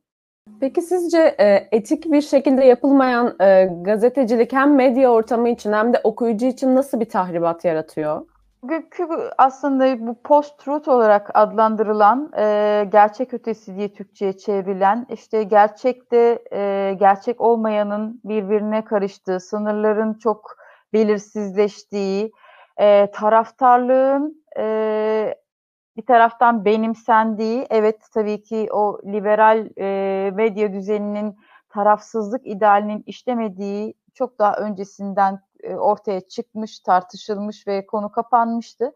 Peki 0.60 0.82
sizce 0.82 1.18
e, 1.38 1.68
etik 1.72 2.12
bir 2.12 2.20
şekilde 2.20 2.64
yapılmayan 2.64 3.36
e, 3.40 3.70
gazetecilik 3.82 4.52
hem 4.52 4.74
medya 4.74 5.12
ortamı 5.12 5.48
için 5.48 5.72
hem 5.72 5.92
de 5.92 6.00
okuyucu 6.04 6.46
için 6.46 6.74
nasıl 6.74 7.00
bir 7.00 7.08
tahribat 7.08 7.64
yaratıyor? 7.64 8.26
Bugünkü 8.64 9.08
aslında 9.38 10.06
bu 10.06 10.22
post-truth 10.22 10.88
olarak 10.88 11.30
adlandırılan 11.34 12.32
e, 12.36 12.88
gerçek 12.92 13.34
ötesi 13.34 13.76
diye 13.76 13.92
Türkçe'ye 13.92 14.36
çevrilen 14.38 15.06
işte 15.10 15.42
gerçekte 15.42 16.38
e, 16.52 16.94
gerçek 17.00 17.40
olmayanın 17.40 18.20
birbirine 18.24 18.84
karıştığı, 18.84 19.40
sınırların 19.40 20.14
çok 20.14 20.56
belirsizleştiği, 20.92 22.32
e, 22.80 23.10
taraftarlığın 23.10 24.44
e, 24.58 25.34
bir 25.96 26.06
taraftan 26.06 26.64
benimsendiği, 26.64 27.66
evet 27.70 27.98
tabii 28.14 28.42
ki 28.42 28.68
o 28.72 29.00
liberal 29.06 29.68
e, 29.78 30.30
medya 30.30 30.72
düzeninin 30.72 31.36
tarafsızlık 31.68 32.46
idealinin 32.46 33.02
işlemediği 33.06 33.94
çok 34.14 34.38
daha 34.38 34.56
öncesinden 34.56 35.40
e, 35.62 35.74
ortaya 35.74 36.20
çıkmış, 36.20 36.80
tartışılmış 36.80 37.66
ve 37.66 37.86
konu 37.86 38.12
kapanmıştı. 38.12 38.92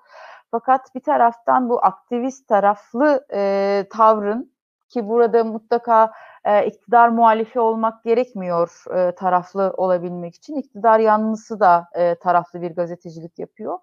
Fakat 0.50 0.94
bir 0.94 1.00
taraftan 1.00 1.68
bu 1.68 1.84
aktivist 1.84 2.48
taraflı 2.48 3.26
e, 3.32 3.84
tavrın 3.90 4.52
ki 4.88 5.08
burada 5.08 5.44
mutlaka 5.44 6.12
e, 6.44 6.66
iktidar 6.66 7.08
muhalifi 7.08 7.60
olmak 7.60 8.04
gerekmiyor 8.04 8.84
e, 8.94 9.14
taraflı 9.14 9.74
olabilmek 9.76 10.34
için. 10.34 10.56
İktidar 10.56 10.98
yanlısı 10.98 11.60
da 11.60 11.88
e, 11.94 12.14
taraflı 12.14 12.62
bir 12.62 12.70
gazetecilik 12.70 13.38
yapıyor. 13.38 13.78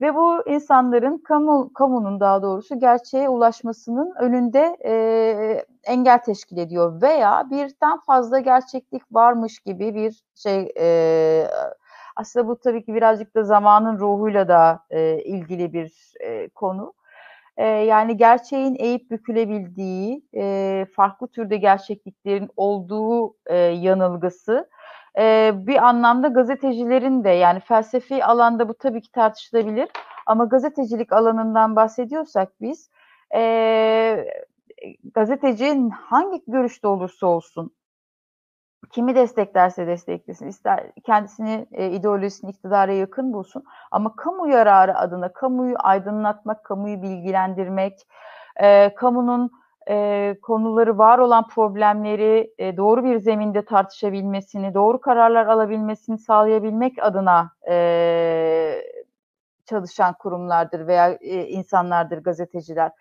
Ve 0.00 0.14
bu 0.14 0.42
insanların 0.46 1.18
kamu 1.18 1.72
kamunun 1.72 2.20
daha 2.20 2.42
doğrusu 2.42 2.80
gerçeğe 2.80 3.28
ulaşmasının 3.28 4.14
önünde 4.20 4.76
e, 4.84 5.64
engel 5.84 6.18
teşkil 6.18 6.58
ediyor 6.58 7.02
veya 7.02 7.50
birden 7.50 7.98
fazla 8.06 8.40
gerçeklik 8.40 9.02
varmış 9.12 9.58
gibi 9.60 9.94
bir 9.94 10.22
şey 10.34 10.72
e, 10.78 11.48
aslında 12.16 12.48
bu 12.48 12.58
tabii 12.58 12.84
ki 12.84 12.94
birazcık 12.94 13.34
da 13.34 13.44
zamanın 13.44 13.98
ruhuyla 13.98 14.48
da 14.48 14.80
e, 14.90 15.22
ilgili 15.24 15.72
bir 15.72 16.14
e, 16.20 16.48
konu. 16.48 16.94
E, 17.56 17.66
yani 17.66 18.16
gerçeğin 18.16 18.76
eğip 18.78 19.10
bükülebildiği, 19.10 20.24
e, 20.36 20.86
farklı 20.96 21.28
türde 21.28 21.56
gerçekliklerin 21.56 22.50
olduğu 22.56 23.36
e, 23.46 23.56
yanılgısı 23.56 24.68
e, 25.18 25.52
bir 25.54 25.76
anlamda 25.88 26.28
gazetecilerin 26.28 27.24
de 27.24 27.30
yani 27.30 27.60
felsefi 27.60 28.24
alanda 28.24 28.68
bu 28.68 28.74
tabii 28.74 29.00
ki 29.02 29.12
tartışılabilir 29.12 29.88
ama 30.26 30.44
gazetecilik 30.44 31.12
alanından 31.12 31.76
bahsediyorsak 31.76 32.60
biz 32.60 32.90
e, 33.34 34.26
gazetecinin 35.14 35.90
hangi 35.90 36.42
görüşte 36.46 36.88
olursa 36.88 37.26
olsun 37.26 37.74
kimi 38.92 39.14
desteklerse 39.14 39.86
desteklesin, 39.86 40.48
ister 40.48 40.92
kendisini 41.04 41.66
e, 41.72 41.90
ideolojisini 41.90 42.50
iktidara 42.50 42.92
yakın 42.92 43.32
bulsun 43.32 43.64
ama 43.90 44.16
kamu 44.16 44.48
yararı 44.48 44.98
adına 44.98 45.32
kamuyu 45.32 45.76
aydınlatmak, 45.78 46.64
kamuyu 46.64 47.02
bilgilendirmek, 47.02 48.08
e, 48.62 48.94
kamunun 48.94 49.50
e, 49.88 50.36
konuları 50.42 50.98
var 50.98 51.18
olan 51.18 51.48
problemleri 51.48 52.54
e, 52.58 52.76
doğru 52.76 53.04
bir 53.04 53.18
zeminde 53.18 53.64
tartışabilmesini, 53.64 54.74
doğru 54.74 55.00
kararlar 55.00 55.46
alabilmesini 55.46 56.18
sağlayabilmek 56.18 57.02
adına 57.02 57.50
e, 57.68 58.82
çalışan 59.66 60.14
kurumlardır 60.14 60.86
veya 60.86 61.12
e, 61.12 61.48
insanlardır 61.48 62.18
gazeteciler. 62.18 62.92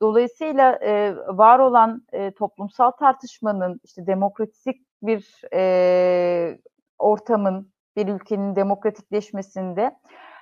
Dolayısıyla 0.00 0.72
e, 0.72 1.16
var 1.28 1.58
olan 1.58 2.02
e, 2.12 2.30
toplumsal 2.30 2.90
tartışmanın 2.90 3.80
işte 3.84 4.06
demokratik 4.06 4.86
bir 5.02 5.42
e, 5.54 6.58
ortamın, 6.98 7.72
bir 7.96 8.08
ülkenin 8.08 8.56
demokratikleşmesinde 8.56 9.96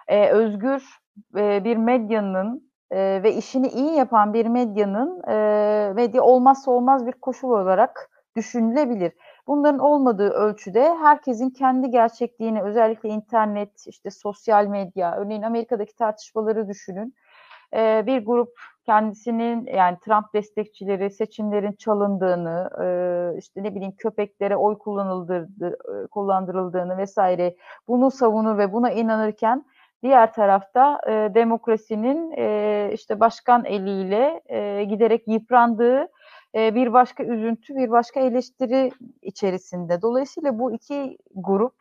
e, 0.09 0.29
özgür 0.29 0.85
e, 1.37 1.65
bir 1.65 1.76
medyanın 1.76 2.66
e, 2.90 3.21
ve 3.23 3.35
işini 3.35 3.69
iyi 3.69 3.93
yapan 3.93 4.35
bir 4.35 4.47
medyanın 4.47 5.23
e, 5.28 5.93
medya 5.95 6.23
olmazsa 6.23 6.71
olmaz 6.71 7.07
bir 7.07 7.12
koşul 7.12 7.50
olarak 7.50 8.11
düşünülebilir. 8.37 9.12
Bunların 9.47 9.78
olmadığı 9.78 10.31
ölçüde 10.31 10.95
herkesin 10.95 11.50
kendi 11.50 11.90
gerçekliğini 11.90 12.62
özellikle 12.62 13.09
internet, 13.09 13.87
işte 13.87 14.11
sosyal 14.11 14.66
medya, 14.66 15.16
örneğin 15.16 15.43
Amerika'daki 15.43 15.97
tartışmaları 15.97 16.69
düşünün. 16.69 17.14
E, 17.75 18.07
bir 18.07 18.25
grup 18.25 18.49
kendisinin 18.87 19.66
yani 19.66 19.99
Trump 20.05 20.35
destekçileri 20.35 21.11
seçimlerin 21.11 21.73
çalındığını, 21.73 22.71
e, 22.83 23.38
işte 23.38 23.62
ne 23.62 23.75
bileyim 23.75 23.95
köpeklere 23.99 24.57
oy 24.57 24.78
kullanıldığı, 24.78 25.49
kullandırıldığını 26.11 26.99
vesaire 26.99 27.57
bunu 27.88 28.11
savunur 28.11 28.59
ve 28.59 28.73
buna 28.73 28.90
inanırken 28.90 29.64
diğer 30.03 30.33
tarafta 30.33 31.00
e, 31.07 31.35
demokrasinin 31.35 32.33
e, 32.37 32.91
işte 32.93 33.21
başkan 33.21 33.65
eliyle 33.65 34.41
e, 34.47 34.85
giderek 34.85 35.29
yıprandığı 35.29 36.09
e, 36.55 36.75
bir 36.75 36.93
başka 36.93 37.25
üzüntü, 37.25 37.76
bir 37.76 37.91
başka 37.91 38.21
eleştiri 38.21 38.93
içerisinde. 39.23 40.03
Dolayısıyla 40.03 40.59
bu 40.59 40.73
iki 40.73 41.19
grup 41.35 41.75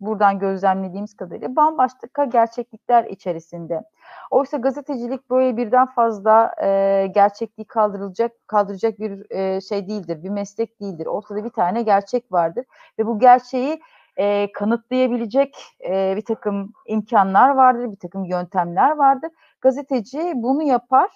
buradan 0.00 0.38
gözlemlediğimiz 0.38 1.14
kadarıyla 1.14 1.56
bambaşka 1.56 2.24
gerçeklikler 2.24 3.04
içerisinde. 3.04 3.82
Oysa 4.30 4.56
gazetecilik 4.56 5.30
böyle 5.30 5.56
birden 5.56 5.86
fazla 5.86 6.54
e, 6.62 7.06
gerçekliği 7.14 7.66
kaldırılacak 7.66 8.32
kaldıracak 8.46 9.00
bir 9.00 9.30
e, 9.30 9.60
şey 9.60 9.88
değildir, 9.88 10.22
bir 10.22 10.28
meslek 10.28 10.80
değildir. 10.80 11.06
Ortada 11.06 11.44
bir 11.44 11.50
tane 11.50 11.82
gerçek 11.82 12.32
vardır 12.32 12.64
ve 12.98 13.06
bu 13.06 13.18
gerçeği 13.18 13.80
e, 14.18 14.52
kanıtlayabilecek 14.52 15.56
e, 15.88 16.16
bir 16.16 16.24
takım 16.24 16.72
imkanlar 16.86 17.50
vardır, 17.50 17.92
bir 17.92 17.96
takım 17.96 18.24
yöntemler 18.24 18.90
vardır. 18.90 19.30
Gazeteci 19.60 20.32
bunu 20.34 20.62
yapar 20.62 21.10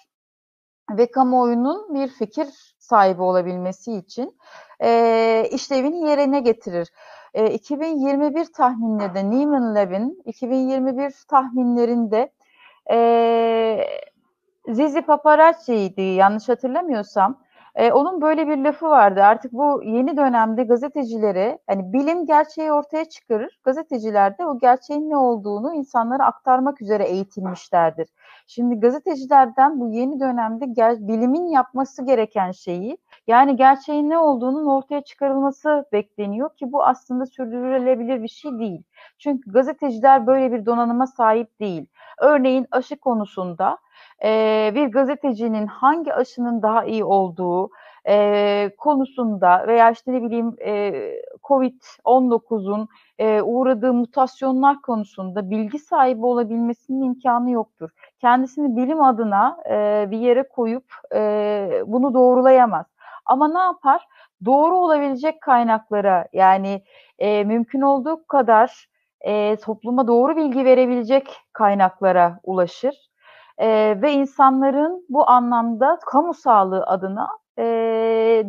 ve 0.91 1.11
kamuoyunun 1.11 1.95
bir 1.95 2.07
fikir 2.07 2.47
sahibi 2.79 3.21
olabilmesi 3.21 3.93
için 3.93 4.37
e, 4.83 5.49
işlevini 5.51 6.09
yerine 6.09 6.39
getirir. 6.39 6.89
E, 7.33 7.53
2021 7.53 8.45
tahminlerinde 8.53 9.29
Neiman 9.29 9.75
Levin 9.75 10.21
2021 10.25 11.13
tahminlerinde 11.29 12.31
e, 12.91 13.87
Zizi 14.67 15.01
Paparazzi'ydi 15.01 16.01
yanlış 16.01 16.49
hatırlamıyorsam. 16.49 17.43
E, 17.75 17.91
onun 17.91 18.21
böyle 18.21 18.47
bir 18.47 18.57
lafı 18.57 18.85
vardı. 18.85 19.23
Artık 19.23 19.53
bu 19.53 19.83
yeni 19.83 20.17
dönemde 20.17 20.63
gazetecilere 20.63 21.59
hani 21.67 21.93
bilim 21.93 22.25
gerçeği 22.25 22.71
ortaya 22.71 23.05
çıkarır. 23.05 23.59
Gazeteciler 23.63 24.37
de 24.37 24.45
o 24.45 24.59
gerçeğin 24.59 25.09
ne 25.09 25.17
olduğunu 25.17 25.73
insanlara 25.73 26.25
aktarmak 26.25 26.81
üzere 26.81 27.03
eğitilmişlerdir. 27.03 28.07
Şimdi 28.47 28.79
gazetecilerden 28.79 29.79
bu 29.79 29.89
yeni 29.89 30.19
dönemde 30.19 30.65
ger- 30.65 31.07
bilimin 31.07 31.47
yapması 31.47 32.05
gereken 32.05 32.51
şeyi 32.51 32.97
yani 33.27 33.55
gerçeğin 33.55 34.09
ne 34.09 34.17
olduğunun 34.17 34.65
ortaya 34.65 35.01
çıkarılması 35.01 35.85
bekleniyor 35.91 36.55
ki 36.55 36.71
bu 36.71 36.83
aslında 36.83 37.25
sürdürülebilir 37.25 38.23
bir 38.23 38.27
şey 38.27 38.59
değil. 38.59 38.83
Çünkü 39.19 39.51
gazeteciler 39.51 40.27
böyle 40.27 40.51
bir 40.51 40.65
donanıma 40.65 41.07
sahip 41.07 41.59
değil. 41.59 41.85
Örneğin 42.21 42.67
aşı 42.71 42.95
konusunda 42.95 43.77
bir 44.75 44.87
gazetecinin 44.87 45.67
hangi 45.67 46.13
aşının 46.13 46.61
daha 46.61 46.85
iyi 46.85 47.03
olduğu 47.03 47.69
konusunda 48.77 49.67
veya 49.67 49.91
işte 49.91 50.13
ne 50.13 50.23
bileyim 50.23 50.55
e, 50.65 50.93
COVID-19'un 51.43 52.87
e, 53.19 53.41
uğradığı 53.41 53.93
mutasyonlar 53.93 54.81
konusunda 54.81 55.49
bilgi 55.49 55.79
sahibi 55.79 56.25
olabilmesinin 56.25 57.01
imkanı 57.01 57.51
yoktur. 57.51 57.89
Kendisini 58.21 58.75
bilim 58.75 59.01
adına 59.01 59.57
bir 60.11 60.17
yere 60.17 60.43
koyup 60.47 60.85
bunu 61.87 62.13
doğrulayamaz. 62.13 62.85
Ama 63.25 63.47
ne 63.47 63.59
yapar? 63.59 64.07
Doğru 64.45 64.77
olabilecek 64.77 65.41
kaynaklara 65.41 66.27
yani 66.33 66.83
e, 67.19 67.43
mümkün 67.43 67.81
olduğu 67.81 68.27
kadar 68.27 68.87
e, 69.21 69.55
topluma 69.55 70.07
doğru 70.07 70.35
bilgi 70.35 70.65
verebilecek 70.65 71.41
kaynaklara 71.53 72.39
ulaşır 72.43 73.09
e, 73.57 74.01
ve 74.01 74.13
insanların 74.13 75.05
bu 75.09 75.29
anlamda 75.29 75.99
kamu 76.05 76.33
sağlığı 76.33 76.83
adına 76.83 77.29
e, 77.59 77.63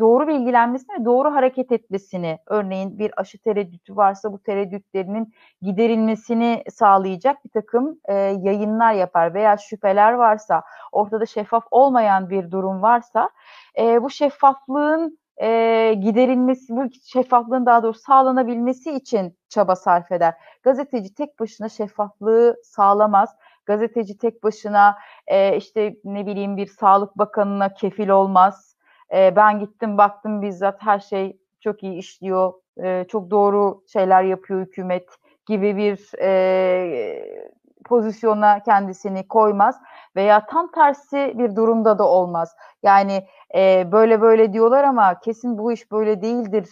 doğru 0.01 0.27
bilgilenmesini 0.29 1.01
ve 1.01 1.05
doğru 1.05 1.35
hareket 1.35 1.73
etmesini, 1.73 2.39
örneğin 2.47 2.99
bir 2.99 3.21
aşı 3.21 3.39
tereddütü 3.39 3.97
varsa 3.97 4.33
bu 4.33 4.39
tereddütlerinin 4.39 5.33
giderilmesini 5.63 6.65
sağlayacak 6.71 7.45
bir 7.45 7.51
takım 7.51 8.01
e, 8.09 8.15
yayınlar 8.15 8.93
yapar 8.93 9.35
veya 9.35 9.57
şüpheler 9.57 10.13
varsa, 10.13 10.63
ortada 10.93 11.27
şeffaf 11.27 11.65
olmayan 11.71 12.31
bir 12.31 12.51
durum 12.51 12.83
varsa, 12.83 13.31
e, 13.79 14.03
bu 14.03 14.11
şeffaflığın 14.11 15.19
e, 15.43 15.95
giderilmesi, 15.95 16.77
bu 16.77 16.83
şeffaflığın 17.05 17.67
daha 17.67 17.83
doğrusu 17.83 18.01
sağlanabilmesi 18.01 18.91
için 18.93 19.39
çaba 19.49 19.77
sarf 19.77 20.13
eder. 20.13 20.35
Gazeteci 20.63 21.15
tek 21.15 21.41
başına 21.41 21.69
şeffaflığı 21.69 22.57
sağlamaz 22.65 23.37
gazeteci 23.67 24.19
tek 24.19 24.43
başına 24.43 24.99
e, 25.27 25.57
işte 25.57 25.97
ne 26.05 26.27
bileyim 26.27 26.57
bir 26.57 26.67
sağlık 26.67 27.19
bakanına 27.19 27.75
kefil 27.75 28.09
olmaz. 28.09 28.77
E, 29.15 29.37
ben 29.37 29.59
gittim 29.59 29.99
baktım 29.99 30.43
bizzat 30.43 30.83
her 30.83 30.99
şey 30.99 31.37
çok 31.61 31.83
iyi 31.83 31.99
işliyor, 31.99 32.53
e, 32.83 33.05
çok 33.09 33.31
doğru 33.31 33.83
şeyler 33.93 34.23
yapıyor 34.23 34.61
hükümet 34.61 35.09
gibi 35.47 35.77
bir 35.77 36.23
e, 36.23 37.45
pozisyona 37.85 38.63
kendisini 38.63 39.29
koymaz 39.29 39.81
veya 40.17 40.47
tam 40.47 40.71
tersi 40.71 41.35
bir 41.39 41.57
durumda 41.57 41.99
da 41.99 42.09
olmaz. 42.09 42.57
Yani 42.83 43.27
e, 43.55 43.93
böyle 43.93 44.21
böyle 44.21 44.53
diyorlar 44.53 44.85
ama 44.85 45.21
kesin 45.21 45.59
bu 45.59 45.73
iş 45.73 45.93
böyle 45.93 46.23
değildir 46.23 46.69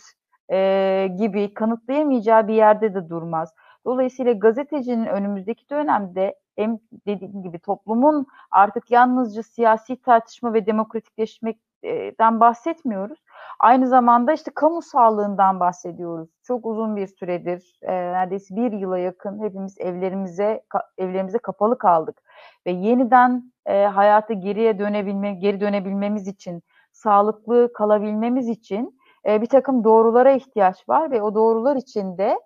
e, 0.53 1.09
gibi 1.19 1.55
kanıtlayamayacağı 1.55 2.49
bir 2.49 2.55
yerde 2.55 2.95
de 2.95 3.09
durmaz. 3.09 3.55
Dolayısıyla 3.85 4.33
gazetecinin 4.33 5.07
önümüzdeki 5.07 5.71
dönemde 5.71 6.35
hem 6.57 6.79
dediğim 7.07 7.43
gibi 7.43 7.59
toplumun 7.59 8.27
artık 8.51 8.91
yalnızca 8.91 9.43
siyasi 9.43 10.03
tartışma 10.03 10.55
ve 10.55 10.67
demokratikleşmekten 10.67 12.41
bahsetmiyoruz. 12.41 13.19
Aynı 13.59 13.89
zamanda 13.89 14.33
işte 14.33 14.51
kamu 14.55 14.83
sağlığından 14.83 15.61
bahsediyoruz. 15.61 16.29
Çok 16.43 16.67
uzun 16.67 16.97
bir 16.97 17.07
süredir, 17.07 17.79
e, 17.83 17.93
neredeyse 17.93 18.57
bir 18.57 18.73
yıla 18.73 18.99
yakın 18.99 19.43
hepimiz 19.43 19.79
evlerimize 19.79 20.63
evlerimize 20.99 21.39
kapalı 21.39 21.79
kaldık 21.79 22.23
ve 22.67 22.71
yeniden 22.71 23.53
e, 23.67 23.85
hayata 23.85 24.35
geriye 24.35 24.79
dönebilme, 24.79 25.35
geri 25.35 25.61
dönebilmemiz 25.61 26.29
için, 26.29 26.63
sağlıklı 26.93 27.73
kalabilmemiz 27.73 28.49
için 28.49 28.99
e, 29.27 29.43
bir 29.43 29.47
takım 29.47 29.85
doğrulara 29.85 30.33
ihtiyaç 30.33 30.89
var 30.89 31.11
ve 31.11 31.23
o 31.23 31.35
doğrular 31.35 31.77
içinde 31.77 32.39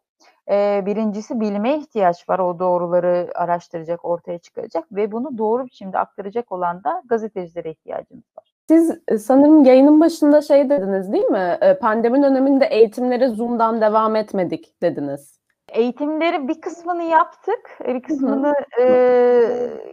e, 0.51 0.83
birincisi 0.87 1.41
bilime 1.41 1.79
ihtiyaç 1.79 2.29
var. 2.29 2.39
O 2.39 2.59
doğruları 2.59 3.31
araştıracak, 3.35 4.05
ortaya 4.05 4.39
çıkaracak 4.39 4.85
ve 4.93 5.13
bunu 5.13 5.39
doğru 5.39 5.67
biçimde 5.67 5.99
aktaracak 5.99 6.53
olan 6.53 6.85
da 6.85 7.03
gazetecilere 7.09 7.71
ihtiyacımız 7.71 8.25
var. 8.39 8.53
Siz 8.69 8.99
sanırım 9.27 9.65
yayının 9.65 10.01
başında 10.01 10.43
şey 10.43 10.71
dediniz 10.71 11.13
değil 11.13 11.25
mi? 11.25 11.59
Pandemi 11.81 12.23
döneminde 12.23 12.67
eğitimleri 12.67 13.29
Zoom'dan 13.29 13.81
devam 13.81 14.17
etmedik 14.17 14.83
dediniz. 14.83 15.37
Eğitimleri 15.69 16.49
bir 16.49 16.61
kısmını 16.61 17.03
yaptık, 17.03 17.79
bir 17.87 18.03
kısmını 18.03 18.55
e, 18.81 18.85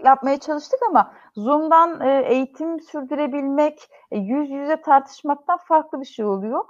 yapmaya 0.06 0.40
çalıştık 0.40 0.80
ama 0.90 1.14
Zoom'dan 1.36 2.02
e, 2.02 2.24
eğitim 2.28 2.80
sürdürebilmek, 2.80 3.90
e, 4.12 4.18
yüz 4.18 4.50
yüze 4.50 4.82
tartışmaktan 4.82 5.58
farklı 5.58 6.02
bir 6.02 6.06
şey 6.06 6.26
oluyor. 6.26 6.66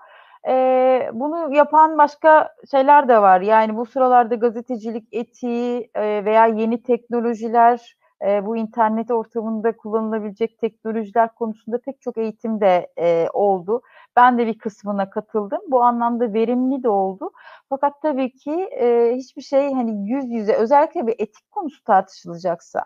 E, 0.48 1.10
bunu 1.14 1.56
yapan 1.56 1.98
başka 1.98 2.56
şeyler 2.72 3.08
de 3.08 3.22
var. 3.22 3.42
Yani 3.42 3.76
bu 3.78 3.86
sıralarda 3.86 4.36
gazetecilik 4.36 5.08
etiği 5.12 5.92
e, 5.96 6.26
veya 6.26 6.46
yeni 6.46 6.84
teknolojiler, 6.84 7.98
e, 8.26 8.46
bu 8.46 8.58
internet 8.58 9.12
ortamında 9.12 9.78
kullanılabilecek 9.78 10.60
teknolojiler 10.60 11.36
konusunda 11.36 11.78
pek 11.82 12.02
çok 12.02 12.18
eğitim 12.18 12.62
de 12.62 12.88
e, 13.00 13.28
oldu. 13.34 13.82
Ben 14.16 14.38
de 14.38 14.48
bir 14.48 14.58
kısmına 14.58 15.10
katıldım. 15.10 15.60
Bu 15.68 15.82
anlamda 15.84 16.34
verimli 16.34 16.84
de 16.84 16.90
oldu. 16.90 17.32
Fakat 17.70 18.02
tabii 18.02 18.32
ki 18.36 18.52
e, 18.52 19.14
hiçbir 19.16 19.42
şey 19.42 19.74
hani 19.74 20.10
yüz 20.10 20.32
yüze 20.32 20.54
özellikle 20.54 21.08
bir 21.08 21.16
etik 21.20 21.52
konusu 21.52 21.84
tartışılacaksa 21.84 22.86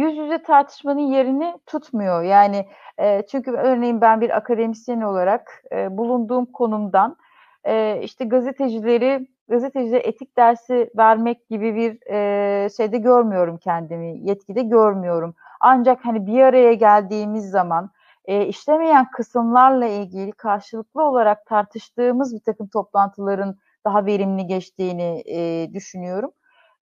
yüz 0.00 0.16
yüze 0.16 0.42
tartışmanın 0.42 1.00
yerini 1.00 1.54
tutmuyor. 1.66 2.22
Yani 2.22 2.66
e, 2.98 3.22
çünkü 3.26 3.50
örneğin 3.50 4.00
ben 4.00 4.20
bir 4.20 4.36
akademisyen 4.36 5.00
olarak 5.00 5.64
e, 5.72 5.96
bulunduğum 5.98 6.46
konumdan 6.46 7.16
e, 7.64 8.00
işte 8.02 8.24
gazetecileri 8.24 9.26
gazetecilere 9.48 10.00
etik 10.00 10.36
dersi 10.36 10.90
vermek 10.96 11.48
gibi 11.48 11.74
bir 11.74 12.12
e, 12.12 12.68
şeyde 12.76 12.98
görmüyorum 12.98 13.58
kendimi, 13.58 14.28
yetkide 14.28 14.62
görmüyorum. 14.62 15.34
Ancak 15.60 16.04
hani 16.04 16.26
bir 16.26 16.42
araya 16.42 16.72
geldiğimiz 16.74 17.50
zaman 17.50 17.90
e, 18.24 18.46
işlemeyen 18.46 19.10
kısımlarla 19.10 19.86
ilgili 19.86 20.32
karşılıklı 20.32 21.04
olarak 21.04 21.46
tartıştığımız 21.46 22.34
bir 22.34 22.40
takım 22.40 22.68
toplantıların 22.68 23.56
daha 23.84 24.06
verimli 24.06 24.46
geçtiğini 24.46 25.22
e, 25.26 25.68
düşünüyorum 25.74 26.30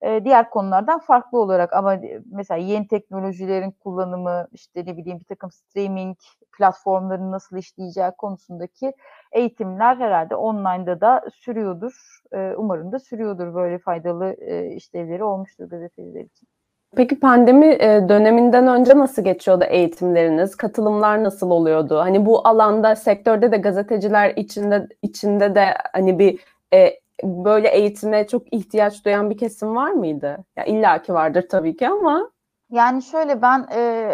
diğer 0.03 0.51
konulardan 0.51 0.99
farklı 0.99 1.39
olarak 1.39 1.73
ama 1.73 1.97
mesela 2.33 2.59
yeni 2.59 2.89
teknolojilerin 2.89 3.71
kullanımı 3.71 4.49
işte 4.53 4.87
ne 4.87 4.97
bileyim 4.97 5.21
bir 5.21 5.25
takım 5.25 5.51
streaming 5.51 6.17
platformların 6.59 7.33
nasıl 7.33 7.57
işleyeceği 7.57 8.11
konusundaki 8.19 8.93
eğitimler 9.33 9.97
herhalde 9.97 10.37
online'da 10.37 11.01
da 11.01 11.23
sürüyordur. 11.35 12.21
Umarım 12.57 12.93
da 12.93 12.99
sürüyordur 12.99 13.55
böyle 13.55 13.79
faydalı 13.79 14.35
işlevleri 14.75 15.25
olmuştur 15.25 15.65
gazeteciler 15.65 16.25
için. 16.25 16.49
Peki 16.97 17.21
pandemi 17.21 17.81
döneminden 18.09 18.67
önce 18.67 18.99
nasıl 18.99 19.25
geçiyordu 19.25 19.65
eğitimleriniz? 19.69 20.57
Katılımlar 20.57 21.25
nasıl 21.25 21.51
oluyordu? 21.51 21.99
Hani 21.99 22.27
bu 22.27 22.49
alanda 22.49 22.97
sektörde 22.97 23.53
de 23.53 23.57
gazeteciler 23.57 24.33
içinde 24.37 24.89
içinde 25.03 25.55
de 25.55 25.65
hani 25.93 26.19
bir 26.19 26.41
e, 26.75 27.01
böyle 27.23 27.69
eğitime 27.69 28.27
çok 28.27 28.53
ihtiyaç 28.53 29.05
duyan 29.05 29.31
bir 29.31 29.39
kesim 29.39 29.77
var 29.77 29.91
mıydı? 29.91 30.45
Ya 30.57 30.65
illaki 30.65 31.15
vardır 31.15 31.47
tabii 31.51 31.77
ki 31.77 31.89
ama. 31.89 32.31
Yani 32.71 33.03
şöyle 33.03 33.43
ben 33.43 33.67
e, 33.75 34.13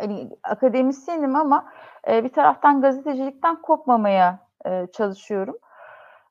hani 0.00 0.30
akademisyenim 0.42 1.36
ama 1.36 1.72
e, 2.08 2.24
bir 2.24 2.28
taraftan 2.28 2.80
gazetecilikten 2.80 3.62
kopmamaya 3.62 4.38
e, 4.66 4.86
çalışıyorum. 4.92 5.56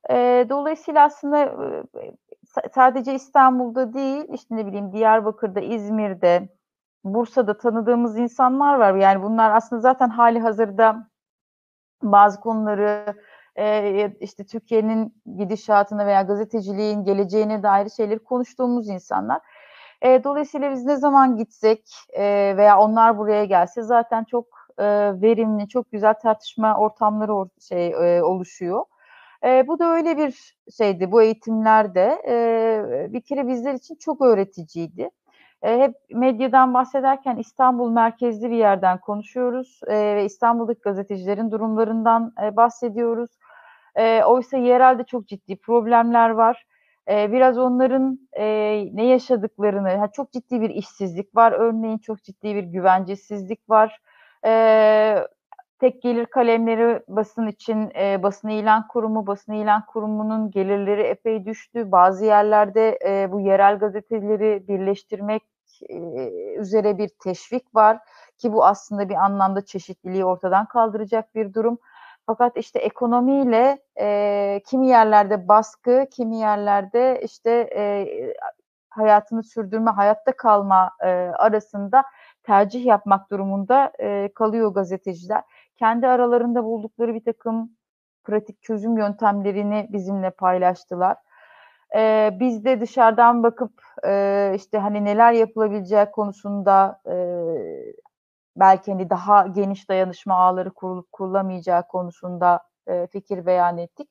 E, 0.09 0.45
dolayısıyla 0.49 1.03
aslında 1.03 1.39
e, 1.39 2.11
sadece 2.73 3.13
İstanbul'da 3.13 3.93
değil, 3.93 4.25
işte 4.33 4.55
ne 4.55 4.65
bileyim 4.65 4.93
Diyarbakır'da, 4.93 5.59
İzmir'de, 5.59 6.49
Bursa'da 7.03 7.57
tanıdığımız 7.57 8.17
insanlar 8.17 8.75
var. 8.75 8.95
Yani 8.95 9.23
bunlar 9.23 9.51
aslında 9.51 9.81
zaten 9.81 10.09
hali 10.09 10.39
hazırda 10.39 11.07
bazı 12.03 12.39
konuları 12.39 13.05
e, 13.57 14.11
işte 14.19 14.43
Türkiye'nin 14.45 15.21
gidişatına 15.37 16.05
veya 16.05 16.21
gazeteciliğin 16.21 17.03
geleceğine 17.03 17.63
dair 17.63 17.89
şeyleri 17.89 18.19
konuştuğumuz 18.19 18.89
insanlar. 18.89 19.41
E, 20.01 20.23
dolayısıyla 20.23 20.71
biz 20.71 20.85
ne 20.85 20.95
zaman 20.95 21.37
gitsek 21.37 21.89
e, 22.13 22.53
veya 22.57 22.79
onlar 22.79 23.17
buraya 23.17 23.45
gelse 23.45 23.81
zaten 23.81 24.23
çok 24.23 24.45
e, 24.77 24.85
verimli, 25.21 25.67
çok 25.67 25.91
güzel 25.91 26.13
tartışma 26.13 26.77
ortamları 26.77 27.35
or 27.35 27.47
şey 27.69 27.87
e, 27.87 28.23
oluşuyor. 28.23 28.85
Bu 29.67 29.79
da 29.79 29.85
öyle 29.85 30.17
bir 30.17 30.57
şeydi 30.77 31.11
bu 31.11 31.21
eğitimlerde. 31.21 32.21
Bir 33.13 33.21
kere 33.21 33.47
bizler 33.47 33.73
için 33.73 33.95
çok 33.95 34.21
öğreticiydi. 34.21 35.09
E, 35.65 35.79
hep 35.79 35.95
medyadan 36.11 36.73
bahsederken 36.73 37.37
İstanbul 37.37 37.91
merkezli 37.91 38.49
bir 38.51 38.55
yerden 38.55 38.97
konuşuyoruz 38.97 39.79
e, 39.87 40.15
ve 40.15 40.25
İstanbul'daki 40.25 40.81
gazetecilerin 40.81 41.51
durumlarından 41.51 42.33
e, 42.43 42.55
bahsediyoruz. 42.55 43.29
E, 43.95 44.23
oysa 44.23 44.57
yerelde 44.57 45.03
çok 45.03 45.27
ciddi 45.27 45.57
problemler 45.57 46.29
var. 46.29 46.65
E, 47.09 47.31
biraz 47.31 47.57
onların 47.57 48.19
e, 48.33 48.45
ne 48.93 49.05
yaşadıklarını, 49.05 49.89
yani 49.89 50.09
çok 50.13 50.31
ciddi 50.31 50.61
bir 50.61 50.69
işsizlik 50.69 51.35
var 51.35 51.51
örneğin, 51.51 51.97
çok 51.97 52.23
ciddi 52.23 52.55
bir 52.55 52.63
güvencesizlik 52.63 53.69
var. 53.69 54.01
E, 54.45 55.27
tek 55.79 56.01
gelir 56.01 56.25
kalemleri 56.25 57.01
basın 57.07 57.47
için 57.47 57.91
e, 57.99 58.23
basın 58.23 58.49
ilan 58.49 58.87
kurumu, 58.87 59.27
basın 59.27 59.53
ilan 59.53 59.85
kurumunun 59.85 60.51
gelirleri 60.51 61.01
epey 61.01 61.45
düştü. 61.45 61.91
Bazı 61.91 62.25
yerlerde 62.25 62.99
e, 63.05 63.31
bu 63.31 63.39
yerel 63.39 63.79
gazeteleri 63.79 64.67
birleştirmek 64.67 65.43
üzere 66.57 66.97
bir 66.97 67.09
teşvik 67.23 67.75
var 67.75 67.99
ki 68.37 68.53
bu 68.53 68.65
aslında 68.65 69.09
bir 69.09 69.15
anlamda 69.15 69.65
çeşitliliği 69.65 70.25
ortadan 70.25 70.65
kaldıracak 70.65 71.35
bir 71.35 71.53
durum. 71.53 71.77
Fakat 72.25 72.57
işte 72.57 72.79
ekonomiyle 72.79 73.79
e, 73.99 74.61
kimi 74.67 74.87
yerlerde 74.87 75.47
baskı, 75.47 76.05
kimi 76.11 76.37
yerlerde 76.37 77.21
işte 77.23 77.51
e, 77.75 78.07
hayatını 78.89 79.43
sürdürme, 79.43 79.91
hayatta 79.91 80.31
kalma 80.31 80.91
e, 81.03 81.07
arasında 81.37 82.03
tercih 82.43 82.85
yapmak 82.85 83.31
durumunda 83.31 83.91
e, 83.99 84.29
kalıyor 84.35 84.73
gazeteciler. 84.73 85.43
Kendi 85.77 86.07
aralarında 86.07 86.63
buldukları 86.63 87.13
bir 87.13 87.23
takım 87.23 87.71
pratik 88.23 88.61
çözüm 88.61 88.97
yöntemlerini 88.97 89.87
bizimle 89.93 90.29
paylaştılar. 90.29 91.17
E, 91.95 92.29
biz 92.39 92.65
de 92.65 92.81
dışarıdan 92.81 93.43
bakıp 93.43 93.81
e, 94.05 94.53
işte 94.55 94.77
hani 94.77 95.05
neler 95.05 95.33
yapılabileceği 95.33 96.05
konusunda 96.11 97.01
e, 97.07 97.15
belki 98.57 98.91
hani 98.91 99.09
daha 99.09 99.47
geniş 99.47 99.89
dayanışma 99.89 100.35
ağları 100.35 100.71
kurulup 100.71 101.11
kurulamayacağı 101.11 101.87
konusunda 101.87 102.59
e, 102.87 103.07
fikir 103.07 103.45
beyan 103.45 103.77
ettik. 103.77 104.09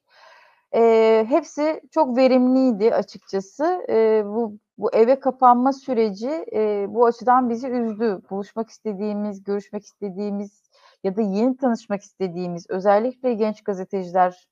E, 0.74 1.26
hepsi 1.28 1.80
çok 1.90 2.16
verimliydi 2.16 2.94
açıkçası. 2.94 3.86
E, 3.88 4.22
bu 4.26 4.58
bu 4.78 4.94
eve 4.94 5.20
kapanma 5.20 5.72
süreci 5.72 6.46
e, 6.52 6.86
bu 6.88 7.06
açıdan 7.06 7.50
bizi 7.50 7.68
üzdü. 7.68 8.22
Buluşmak 8.30 8.70
istediğimiz, 8.70 9.44
görüşmek 9.44 9.84
istediğimiz 9.84 10.62
ya 11.04 11.16
da 11.16 11.20
yeni 11.22 11.56
tanışmak 11.56 12.02
istediğimiz 12.02 12.70
özellikle 12.70 13.34
genç 13.34 13.64
gazeteciler 13.64 14.48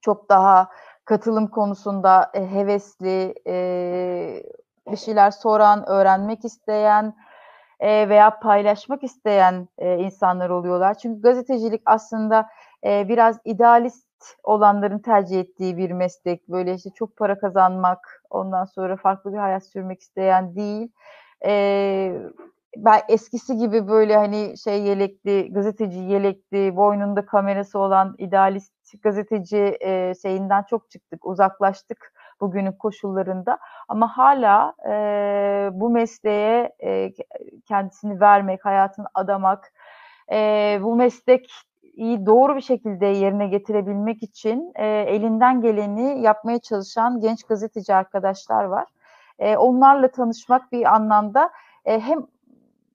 çok 0.00 0.28
daha 0.28 0.68
katılım 1.08 1.46
konusunda 1.46 2.30
e, 2.34 2.50
hevesli, 2.50 3.34
e, 3.46 4.42
bir 4.90 4.96
şeyler 4.96 5.30
soran, 5.30 5.88
öğrenmek 5.88 6.44
isteyen 6.44 7.14
e, 7.80 8.08
veya 8.08 8.38
paylaşmak 8.38 9.04
isteyen 9.04 9.68
insanlar 9.80 10.50
oluyorlar. 10.50 10.98
Çünkü 10.98 11.22
gazetecilik 11.22 11.82
aslında 11.86 12.48
biraz 12.84 13.38
idealist 13.44 14.06
olanların 14.42 14.98
tercih 14.98 15.40
ettiği 15.40 15.76
bir 15.76 15.90
meslek. 15.90 16.48
Böyle 16.48 16.74
işte 16.74 16.90
çok 16.90 17.16
para 17.16 17.38
kazanmak, 17.38 18.22
ondan 18.30 18.64
sonra 18.64 18.96
farklı 18.96 19.32
bir 19.32 19.38
hayat 19.38 19.66
sürmek 19.66 20.00
isteyen 20.00 20.56
değil. 20.56 20.88
E, 21.44 22.22
ben 22.76 23.00
eskisi 23.08 23.56
gibi 23.56 23.88
böyle 23.88 24.16
hani 24.16 24.58
şey 24.58 24.82
yelekli, 24.82 25.52
gazeteci 25.52 25.98
yelekli, 25.98 26.76
boynunda 26.76 27.26
kamerası 27.26 27.78
olan 27.78 28.14
idealist 28.18 29.02
gazeteci 29.02 29.76
e, 29.80 30.12
şeyinden 30.22 30.62
çok 30.62 30.90
çıktık, 30.90 31.26
uzaklaştık 31.26 32.12
bugünün 32.40 32.72
koşullarında. 32.72 33.58
Ama 33.88 34.18
hala 34.18 34.74
e, 34.88 34.92
bu 35.72 35.90
mesleğe 35.90 36.72
e, 36.84 37.12
kendisini 37.68 38.20
vermek, 38.20 38.64
hayatını 38.64 39.06
adamak, 39.14 39.72
e, 40.32 40.78
bu 40.82 40.96
meslek 40.96 41.50
iyi 41.82 42.26
doğru 42.26 42.56
bir 42.56 42.60
şekilde 42.60 43.06
yerine 43.06 43.46
getirebilmek 43.48 44.22
için 44.22 44.72
e, 44.74 44.86
elinden 44.86 45.60
geleni 45.60 46.22
yapmaya 46.22 46.58
çalışan 46.58 47.20
genç 47.20 47.44
gazeteci 47.44 47.94
arkadaşlar 47.94 48.64
var. 48.64 48.86
E, 49.38 49.56
onlarla 49.56 50.10
tanışmak 50.10 50.72
bir 50.72 50.94
anlamda 50.94 51.50
e, 51.84 52.00
hem 52.00 52.26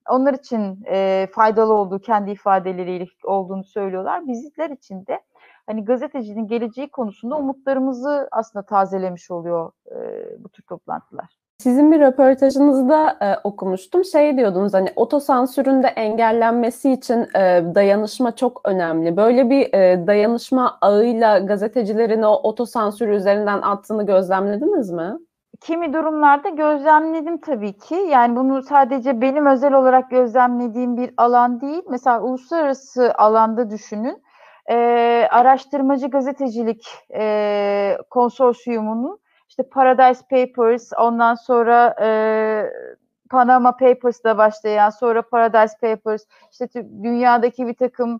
onlar 0.09 0.33
için 0.33 0.83
e, 0.85 1.27
faydalı 1.31 1.73
olduğu 1.73 1.99
kendi 1.99 2.31
ifadeleriyle 2.31 3.05
olduğunu 3.23 3.63
söylüyorlar. 3.63 4.27
Bizler 4.27 4.69
için 4.69 5.05
de 5.05 5.21
hani 5.67 5.85
gazetecinin 5.85 6.47
geleceği 6.47 6.89
konusunda 6.89 7.37
umutlarımızı 7.37 8.27
aslında 8.31 8.65
tazelemiş 8.65 9.31
oluyor 9.31 9.71
e, 9.91 9.97
bu 10.43 10.49
tür 10.49 10.63
toplantılar. 10.63 11.27
Sizin 11.57 11.91
bir 11.91 11.99
röportajınızda 11.99 13.17
e, 13.21 13.39
okumuştum. 13.43 14.05
Şey 14.05 14.37
diyordunuz 14.37 14.73
hani 14.73 14.93
otosansürün 14.95 15.83
de 15.83 15.87
engellenmesi 15.87 16.91
için 16.91 17.27
e, 17.35 17.63
dayanışma 17.75 18.35
çok 18.35 18.61
önemli. 18.65 19.17
Böyle 19.17 19.49
bir 19.49 19.73
e, 19.73 20.07
dayanışma 20.07 20.77
ağıyla 20.81 21.39
gazetecilerin 21.39 22.21
o 22.21 22.33
otosansür 22.33 23.07
üzerinden 23.07 23.61
attığını 23.61 24.05
gözlemlediniz 24.05 24.91
mi? 24.91 25.17
Kimi 25.61 25.93
durumlarda 25.93 26.49
gözlemledim 26.49 27.41
tabii 27.41 27.77
ki. 27.77 27.95
Yani 27.95 28.35
bunu 28.35 28.61
sadece 28.61 29.21
benim 29.21 29.45
özel 29.45 29.73
olarak 29.73 30.09
gözlemlediğim 30.09 30.97
bir 30.97 31.13
alan 31.17 31.61
değil. 31.61 31.83
Mesela 31.89 32.21
uluslararası 32.21 33.13
alanda 33.17 33.69
düşünün. 33.69 34.23
E, 34.69 34.75
araştırmacı 35.31 36.07
gazetecilik 36.07 36.87
e, 37.15 37.97
konsorsiyumunun 38.09 39.19
işte 39.49 39.69
Paradise 39.69 40.21
Papers, 40.29 40.91
ondan 40.97 41.35
sonra 41.35 41.95
e, 42.01 42.07
Panama 43.29 43.77
Papers'la 43.77 44.37
başlayan, 44.37 44.89
sonra 44.89 45.21
Paradise 45.21 45.77
Papers, 45.81 46.23
işte 46.51 46.67
dünyadaki 47.03 47.67
bir 47.67 47.73
takım 47.75 48.19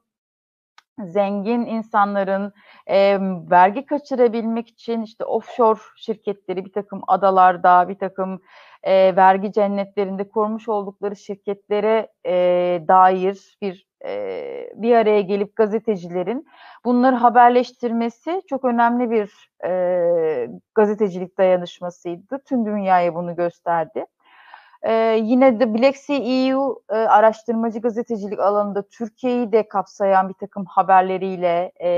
zengin 0.99 1.65
insanların 1.65 2.53
e, 2.87 3.17
vergi 3.51 3.85
kaçırabilmek 3.85 4.69
için 4.69 5.01
işte 5.01 5.25
offshore 5.25 5.79
şirketleri 5.97 6.65
bir 6.65 6.71
takım 6.73 7.01
adalarda, 7.07 7.89
bir 7.89 7.99
takım 7.99 8.41
e, 8.83 9.15
vergi 9.15 9.51
cennetlerinde 9.51 10.29
kurmuş 10.29 10.69
oldukları 10.69 11.15
şirketlere 11.15 12.07
e, 12.25 12.33
dair 12.87 13.57
bir 13.61 13.87
e, 14.05 14.73
bir 14.75 14.95
araya 14.95 15.21
gelip 15.21 15.55
gazetecilerin 15.55 16.47
bunları 16.85 17.15
haberleştirmesi 17.15 18.41
çok 18.49 18.65
önemli 18.65 19.11
bir 19.11 19.49
e, 19.65 20.49
gazetecilik 20.75 21.37
dayanışmasıydı. 21.37 22.39
Tüm 22.45 22.65
dünyaya 22.65 23.15
bunu 23.15 23.35
gösterdi. 23.35 24.05
Ee, 24.83 25.19
yine 25.23 25.59
de 25.59 25.73
Black 25.73 25.97
Sea 25.97 26.17
EU 26.17 26.83
e, 26.89 26.95
araştırmacı 26.95 27.79
gazetecilik 27.79 28.39
alanında 28.39 28.87
Türkiye'yi 28.89 29.51
de 29.51 29.67
kapsayan 29.67 30.29
bir 30.29 30.33
takım 30.33 30.65
haberleriyle 30.65 31.71
e, 31.75 31.89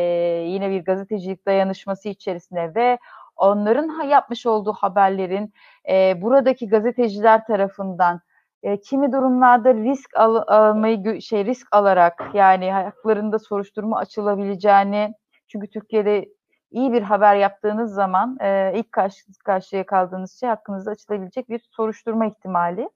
yine 0.47 0.69
bir 0.69 0.85
gazetecilik 0.85 1.45
dayanışması 1.45 2.09
içerisinde 2.09 2.75
ve 2.75 2.97
onların 3.35 4.03
yapmış 4.03 4.45
olduğu 4.45 4.73
haberlerin 4.73 5.53
e, 5.89 6.21
buradaki 6.21 6.69
gazeteciler 6.69 7.45
tarafından 7.45 8.21
e, 8.63 8.81
kimi 8.81 9.11
durumlarda 9.11 9.73
risk 9.73 10.17
al, 10.17 10.43
almayı 10.47 11.21
şey 11.21 11.45
risk 11.45 11.67
alarak 11.71 12.23
yani 12.33 12.71
haklarında 12.71 13.39
soruşturma 13.39 13.97
açılabileceğini 13.97 15.13
çünkü 15.47 15.67
Türkiye'de 15.67 16.25
iyi 16.71 16.93
bir 16.93 17.01
haber 17.01 17.35
yaptığınız 17.35 17.93
zaman 17.93 18.37
e, 18.41 18.71
ilk 18.75 18.91
karşı 18.91 19.25
karşıya 19.45 19.85
kaldığınız 19.85 20.39
şey 20.39 20.49
hakkınızda 20.49 20.91
açılabilecek 20.91 21.49
bir 21.49 21.59
soruşturma 21.71 22.25
ihtimali. 22.25 22.89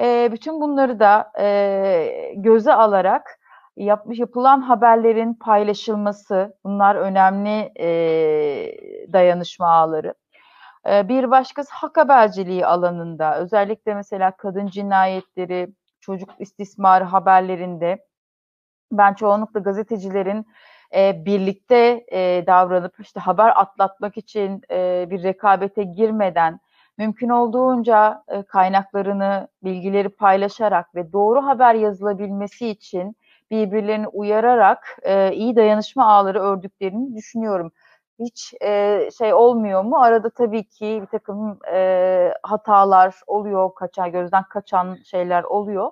E, 0.00 0.28
bütün 0.32 0.60
bunları 0.60 1.00
da 1.00 1.32
e, 1.38 2.34
göze 2.36 2.72
alarak 2.72 3.40
yapmış 3.76 4.18
yapılan 4.18 4.60
haberlerin 4.60 5.34
paylaşılması 5.34 6.56
bunlar 6.64 6.94
önemli 6.96 7.72
e, 7.80 7.88
dayanışma 9.12 9.68
ağları. 9.68 10.14
E, 10.88 11.08
bir 11.08 11.30
başkası 11.30 11.70
hak 11.74 11.96
haberciliği 11.96 12.66
alanında 12.66 13.38
özellikle 13.38 13.94
mesela 13.94 14.36
kadın 14.36 14.66
cinayetleri, 14.66 15.68
çocuk 16.00 16.30
istismarı 16.38 17.04
haberlerinde 17.04 18.06
ben 18.92 19.14
çoğunlukla 19.14 19.60
gazetecilerin 19.60 20.46
e, 20.94 21.24
birlikte 21.24 22.04
e, 22.12 22.44
davranıp 22.46 23.00
işte 23.00 23.20
haber 23.20 23.52
atlatmak 23.60 24.16
için 24.16 24.62
e, 24.70 25.06
bir 25.10 25.22
rekabete 25.22 25.82
girmeden 25.82 26.60
mümkün 26.98 27.28
olduğunca 27.28 28.24
e, 28.28 28.42
kaynaklarını, 28.42 29.48
bilgileri 29.64 30.08
paylaşarak 30.08 30.94
ve 30.94 31.12
doğru 31.12 31.46
haber 31.46 31.74
yazılabilmesi 31.74 32.68
için 32.68 33.16
birbirlerini 33.50 34.08
uyararak 34.08 34.98
e, 35.02 35.32
iyi 35.32 35.56
dayanışma 35.56 36.06
ağları 36.06 36.40
ördüklerini 36.40 37.16
düşünüyorum. 37.16 37.72
Hiç 38.18 38.54
e, 38.62 39.08
şey 39.18 39.34
olmuyor 39.34 39.82
mu? 39.84 39.96
Arada 40.02 40.30
tabii 40.30 40.64
ki 40.64 40.98
bir 41.02 41.06
takım 41.06 41.58
e, 41.72 42.34
hatalar 42.42 43.14
oluyor, 43.26 43.74
kaçan 43.74 44.12
gözden 44.12 44.42
kaçan 44.42 44.98
şeyler 45.04 45.42
oluyor. 45.42 45.90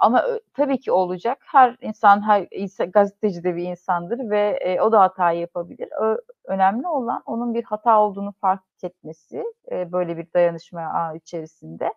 Ama 0.00 0.24
tabii 0.54 0.80
ki 0.80 0.92
olacak. 0.92 1.38
Her 1.46 1.76
insan, 1.80 2.22
her 2.28 2.46
insan, 2.50 2.90
gazeteci 2.90 3.44
de 3.44 3.56
bir 3.56 3.62
insandır 3.62 4.30
ve 4.30 4.58
e, 4.60 4.80
o 4.80 4.92
da 4.92 5.00
hata 5.00 5.32
yapabilir. 5.32 5.88
Ö, 6.02 6.16
önemli 6.44 6.88
olan 6.88 7.22
onun 7.26 7.54
bir 7.54 7.64
hata 7.64 8.00
olduğunu 8.00 8.32
fark 8.40 8.62
etmesi 8.82 9.44
e, 9.72 9.92
böyle 9.92 10.16
bir 10.16 10.26
dayanışma 10.34 10.80
ağı 10.80 11.16
içerisinde 11.16 11.92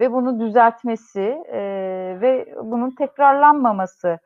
ve 0.00 0.12
bunu 0.12 0.40
düzeltmesi 0.40 1.44
e, 1.52 1.60
ve 2.20 2.54
bunun 2.62 2.90
tekrarlanmaması. 2.90 4.18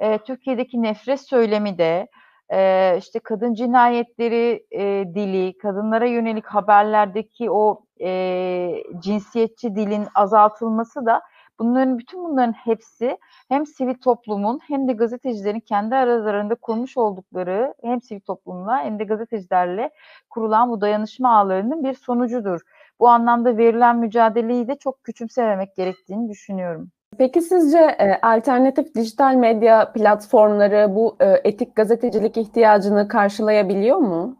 E, 0.00 0.18
Türkiye'deki 0.18 0.82
nefret 0.82 1.20
söylemi 1.20 1.78
de 1.78 2.08
e, 2.52 2.94
işte 2.98 3.18
kadın 3.18 3.54
cinayetleri 3.54 4.66
e, 4.70 5.04
dili, 5.14 5.58
kadınlara 5.58 6.06
yönelik 6.06 6.46
haberlerdeki 6.46 7.50
o 7.50 7.80
e, 8.00 8.72
cinsiyetçi 8.98 9.74
dilin 9.74 10.06
azaltılması 10.14 11.06
da 11.06 11.22
Bunların 11.58 11.98
bütün 11.98 12.24
bunların 12.24 12.52
hepsi 12.52 13.18
hem 13.48 13.66
sivil 13.66 13.94
toplumun 13.94 14.60
hem 14.68 14.88
de 14.88 14.92
gazetecilerin 14.92 15.60
kendi 15.60 15.94
aralarında 15.94 16.54
kurmuş 16.54 16.96
oldukları 16.96 17.74
hem 17.82 18.02
sivil 18.02 18.20
toplumla 18.20 18.84
hem 18.84 18.98
de 18.98 19.04
gazetecilerle 19.04 19.90
kurulan 20.30 20.70
bu 20.70 20.80
dayanışma 20.80 21.38
ağlarının 21.38 21.84
bir 21.84 21.94
sonucudur. 21.94 22.60
Bu 23.00 23.08
anlamda 23.08 23.56
verilen 23.56 23.96
mücadeleyi 23.96 24.68
de 24.68 24.74
çok 24.74 25.04
küçümsememek 25.04 25.76
gerektiğini 25.76 26.28
düşünüyorum. 26.28 26.90
Peki 27.18 27.42
sizce 27.42 27.78
e, 27.78 28.20
alternatif 28.22 28.94
dijital 28.94 29.34
medya 29.34 29.92
platformları 29.92 30.94
bu 30.94 31.16
e, 31.20 31.26
etik 31.44 31.76
gazetecilik 31.76 32.36
ihtiyacını 32.36 33.08
karşılayabiliyor 33.08 33.98
mu? 33.98 34.36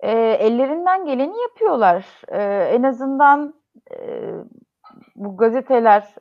E, 0.00 0.10
ellerinden 0.18 1.04
geleni 1.04 1.42
yapıyorlar. 1.42 2.06
E, 2.28 2.42
en 2.74 2.82
azından 2.82 3.54
e, 3.90 3.96
bu 5.24 5.36
gazeteler, 5.36 6.14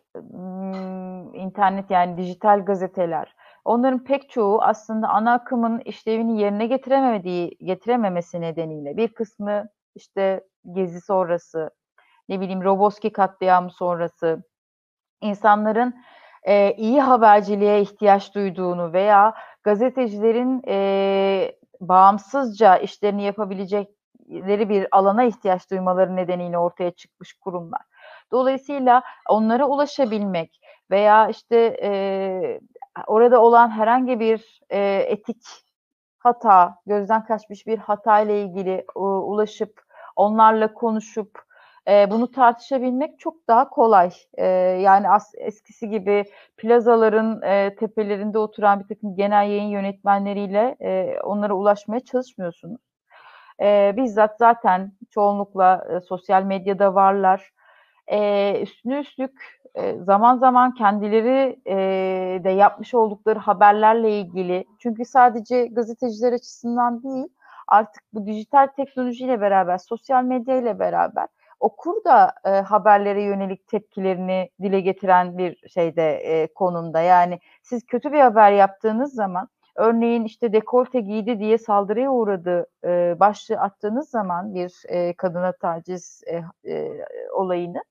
internet 1.33 1.91
yani 1.91 2.17
dijital 2.17 2.65
gazeteler, 2.65 3.35
onların 3.65 4.03
pek 4.03 4.29
çoğu 4.29 4.61
aslında 4.61 5.07
ana 5.07 5.33
akımın 5.33 5.79
işlevini 5.79 6.41
yerine 6.41 6.65
getiremediği, 6.67 7.57
getirememesi 7.61 8.41
nedeniyle 8.41 8.97
bir 8.97 9.07
kısmı 9.07 9.69
işte 9.95 10.43
gezi 10.71 11.01
sonrası, 11.01 11.69
ne 12.29 12.41
bileyim 12.41 12.63
Roboski 12.63 13.11
katliamı 13.11 13.71
sonrası 13.71 14.43
insanların 15.21 15.95
e, 16.43 16.73
iyi 16.73 17.01
haberciliğe 17.01 17.81
ihtiyaç 17.81 18.35
duyduğunu 18.35 18.93
veya 18.93 19.33
gazetecilerin 19.63 20.61
e, 20.67 21.51
bağımsızca 21.79 22.77
işlerini 22.77 23.23
yapabilecekleri 23.23 24.69
bir 24.69 24.87
alana 24.91 25.23
ihtiyaç 25.23 25.71
duymaları 25.71 26.15
nedeniyle 26.15 26.57
ortaya 26.57 26.91
çıkmış 26.91 27.33
kurumlar. 27.33 27.81
Dolayısıyla 28.31 29.03
onlara 29.29 29.65
ulaşabilmek 29.65 30.61
veya 30.91 31.27
işte 31.27 31.77
e, 31.83 32.59
orada 33.07 33.41
olan 33.41 33.69
herhangi 33.69 34.19
bir 34.19 34.61
e, 34.69 35.05
etik 35.07 35.43
hata, 36.19 36.75
gözden 36.85 37.25
kaçmış 37.25 37.67
bir 37.67 37.77
hata 37.77 38.19
ile 38.19 38.43
ilgili 38.43 38.85
e, 38.95 38.99
ulaşıp 38.99 39.81
onlarla 40.15 40.73
konuşup 40.73 41.51
e, 41.87 42.11
bunu 42.11 42.31
tartışabilmek 42.31 43.19
çok 43.19 43.47
daha 43.47 43.69
kolay. 43.69 44.11
E, 44.33 44.45
yani 44.81 45.09
as, 45.09 45.31
eskisi 45.37 45.89
gibi 45.89 46.25
plazaların 46.57 47.41
e, 47.41 47.75
tepelerinde 47.75 48.37
oturan 48.37 48.79
bir 48.79 48.87
takım 48.87 49.15
genel 49.15 49.49
yayın 49.49 49.69
yönetmenleriyle 49.69 50.75
e, 50.79 51.19
onlara 51.23 51.53
ulaşmaya 51.53 51.99
çalışmıyorsunuz. 51.99 52.81
E, 53.61 53.93
bizzat 53.97 54.37
zaten 54.39 54.91
çoğunlukla 55.09 55.87
e, 55.95 55.99
sosyal 55.99 56.43
medyada 56.43 56.95
varlar 56.95 57.51
e, 58.11 58.61
üstüne 58.61 58.99
üstlük 58.99 59.61
e, 59.75 59.95
zaman 60.03 60.37
zaman 60.37 60.73
kendileri 60.73 61.59
e, 61.67 61.75
de 62.43 62.49
yapmış 62.49 62.93
oldukları 62.93 63.39
haberlerle 63.39 64.19
ilgili 64.19 64.65
çünkü 64.79 65.05
sadece 65.05 65.67
gazeteciler 65.67 66.33
açısından 66.33 67.03
değil 67.03 67.27
artık 67.67 68.03
bu 68.13 68.25
dijital 68.25 68.67
teknolojiyle 68.67 69.41
beraber 69.41 69.77
sosyal 69.77 70.23
medya 70.23 70.57
ile 70.57 70.79
beraber 70.79 71.27
okur 71.59 72.03
da 72.03 72.33
e, 72.45 72.49
haberlere 72.49 73.23
yönelik 73.23 73.67
tepkilerini 73.67 74.49
dile 74.61 74.81
getiren 74.81 75.37
bir 75.37 75.69
şeyde 75.69 76.11
e, 76.11 76.47
konumda. 76.53 77.01
Yani 77.01 77.39
siz 77.61 77.85
kötü 77.85 78.11
bir 78.11 78.19
haber 78.19 78.51
yaptığınız 78.51 79.13
zaman 79.13 79.47
örneğin 79.75 80.23
işte 80.25 80.53
dekolte 80.53 81.01
giydi 81.01 81.39
diye 81.39 81.57
saldırıya 81.57 82.11
uğradı 82.11 82.67
e, 82.83 83.15
başlığı 83.19 83.57
attığınız 83.57 84.09
zaman 84.09 84.55
bir 84.55 84.83
e, 84.87 85.13
kadına 85.13 85.51
taciz 85.51 86.23
e, 86.27 86.43
e, 86.71 87.05
olayını 87.33 87.83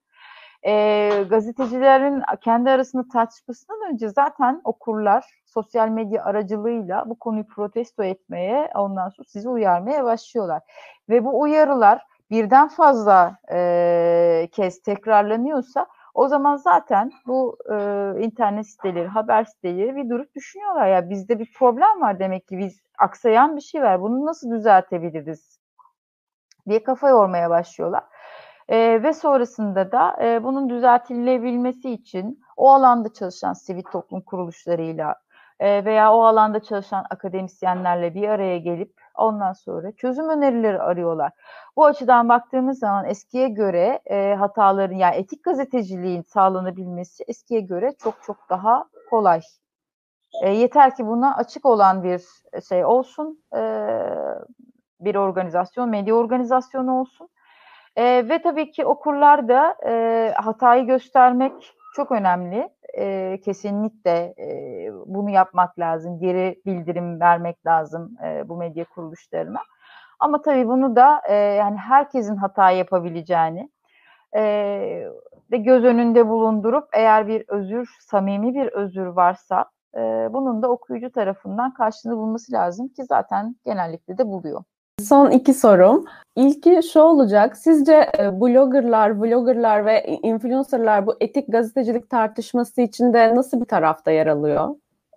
e, 0.67 1.25
gazetecilerin 1.31 2.23
kendi 2.41 2.71
arasında 2.71 3.05
tartışmasından 3.13 3.93
önce 3.93 4.09
zaten 4.09 4.61
okurlar 4.65 5.25
sosyal 5.47 5.89
medya 5.89 6.25
aracılığıyla 6.25 7.05
bu 7.11 7.19
konuyu 7.19 7.47
protesto 7.47 8.03
etmeye 8.03 8.71
ondan 8.75 9.09
sonra 9.09 9.29
sizi 9.29 9.49
uyarmaya 9.49 10.05
başlıyorlar. 10.05 10.63
Ve 11.09 11.25
bu 11.25 11.41
uyarılar 11.41 12.03
birden 12.31 12.69
fazla 12.69 13.39
e, 13.53 14.49
kez 14.53 14.83
tekrarlanıyorsa 14.83 15.87
o 16.15 16.29
zaman 16.29 16.57
zaten 16.57 17.13
bu 17.27 17.59
e, 17.71 17.75
internet 18.21 18.67
siteleri, 18.67 19.07
haber 19.07 19.45
siteleri 19.45 19.97
bir 19.97 20.09
durup 20.11 20.35
düşünüyorlar 20.35 20.87
ya 20.87 21.11
bizde 21.11 21.39
bir 21.39 21.53
problem 21.53 22.01
var 22.01 22.19
demek 22.19 22.49
ki 22.49 22.59
biz 22.59 22.81
aksayan 22.99 23.57
bir 23.57 23.61
şey 23.61 23.83
var. 23.83 24.03
Bunu 24.03 24.27
nasıl 24.27 24.51
düzeltebiliriz 24.51 25.61
diye 26.69 26.83
kafa 26.83 27.09
yormaya 27.09 27.51
başlıyorlar. 27.51 28.05
E, 28.71 29.03
ve 29.03 29.13
sonrasında 29.13 29.93
da 29.93 30.17
e, 30.23 30.45
bunun 30.45 30.71
düzeltilebilmesi 30.71 31.91
için 31.91 32.41
o 32.57 32.71
alanda 32.71 33.13
çalışan 33.13 33.53
sivil 33.53 33.83
toplum 33.83 34.21
kuruluşlarıyla 34.21 35.15
e, 35.61 35.85
veya 35.85 36.15
o 36.15 36.23
alanda 36.25 36.61
çalışan 36.61 37.07
akademisyenlerle 37.11 38.15
bir 38.15 38.29
araya 38.29 38.59
gelip 38.59 38.93
ondan 39.15 39.53
sonra 39.53 39.93
çözüm 39.93 40.29
önerileri 40.29 40.83
arıyorlar. 40.83 41.33
Bu 41.77 41.85
açıdan 41.85 42.29
baktığımız 42.29 42.79
zaman 42.79 43.05
eskiye 43.05 43.49
göre 43.49 44.01
e, 44.07 44.35
hataların 44.35 44.97
yani 44.97 45.17
etik 45.17 45.45
gazeteciliğin 45.45 46.23
sağlanabilmesi 46.23 47.25
eskiye 47.29 47.61
göre 47.61 47.95
çok 48.03 48.15
çok 48.23 48.37
daha 48.51 48.85
kolay. 49.11 49.41
E, 50.43 50.51
yeter 50.51 50.97
ki 50.97 51.07
buna 51.07 51.37
açık 51.37 51.67
olan 51.67 52.05
bir 52.05 52.23
şey 52.69 52.85
olsun, 52.85 53.43
e, 53.57 53.61
bir 55.01 55.15
organizasyon, 55.15 55.89
medya 55.89 56.15
organizasyonu 56.15 57.01
olsun 57.01 57.29
e, 57.97 58.29
ve 58.29 58.43
tabii 58.43 58.71
ki 58.71 58.87
okurlar 58.87 59.49
da 59.49 59.77
e, 59.87 60.35
hatayı 60.37 60.87
göstermek 60.87 61.75
çok 61.97 62.13
önemli. 62.13 62.69
E, 62.99 63.39
kesinlikle 63.45 64.35
e, 64.39 64.89
bunu 65.07 65.31
yapmak 65.31 65.79
lazım. 65.79 66.19
Geri 66.19 66.63
bildirim 66.67 67.21
vermek 67.21 67.67
lazım 67.67 68.17
e, 68.25 68.49
bu 68.49 68.57
medya 68.57 68.85
kuruluşlarına. 68.85 69.61
Ama 70.21 70.43
tabii 70.43 70.69
bunu 70.69 70.97
da 70.97 71.23
e, 71.29 71.35
yani 71.35 71.77
herkesin 71.77 72.37
hata 72.37 72.71
yapabileceğini 72.71 73.71
e, 74.37 74.43
ve 75.51 75.57
göz 75.57 75.85
önünde 75.85 76.29
bulundurup 76.29 76.89
eğer 76.93 77.27
bir 77.27 77.45
özür, 77.49 77.97
samimi 78.01 78.55
bir 78.55 78.67
özür 78.67 79.07
varsa 79.07 79.65
e, 79.97 80.01
bunun 80.33 80.63
da 80.63 80.71
okuyucu 80.71 81.13
tarafından 81.13 81.75
karşılığını 81.75 82.17
bulması 82.17 82.53
lazım 82.53 82.89
ki 82.89 83.05
zaten 83.05 83.57
genellikle 83.65 84.19
de 84.19 84.27
buluyor. 84.27 84.63
Son 85.09 85.31
iki 85.31 85.55
sorum. 85.55 86.05
İlki 86.37 86.81
şu 86.93 87.01
olacak. 87.01 87.57
Sizce 87.57 88.11
e, 88.19 88.41
bloggerlar, 88.41 89.11
vloggerlar 89.11 89.87
ve 89.87 90.05
influencerlar 90.05 91.07
bu 91.07 91.17
etik 91.21 91.53
gazetecilik 91.53 92.11
tartışması 92.11 92.81
içinde 92.81 93.35
nasıl 93.35 93.61
bir 93.61 93.67
tarafta 93.67 94.11
yer 94.11 94.27
alıyor? 94.27 94.69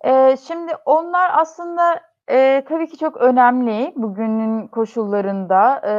Ee, 0.04 0.36
şimdi 0.48 0.72
onlar 0.84 1.30
aslında 1.34 2.00
e, 2.30 2.64
tabii 2.68 2.88
ki 2.88 2.98
çok 2.98 3.16
önemli 3.16 3.92
bugünün 3.96 4.66
koşullarında. 4.66 5.80
E, 5.86 5.94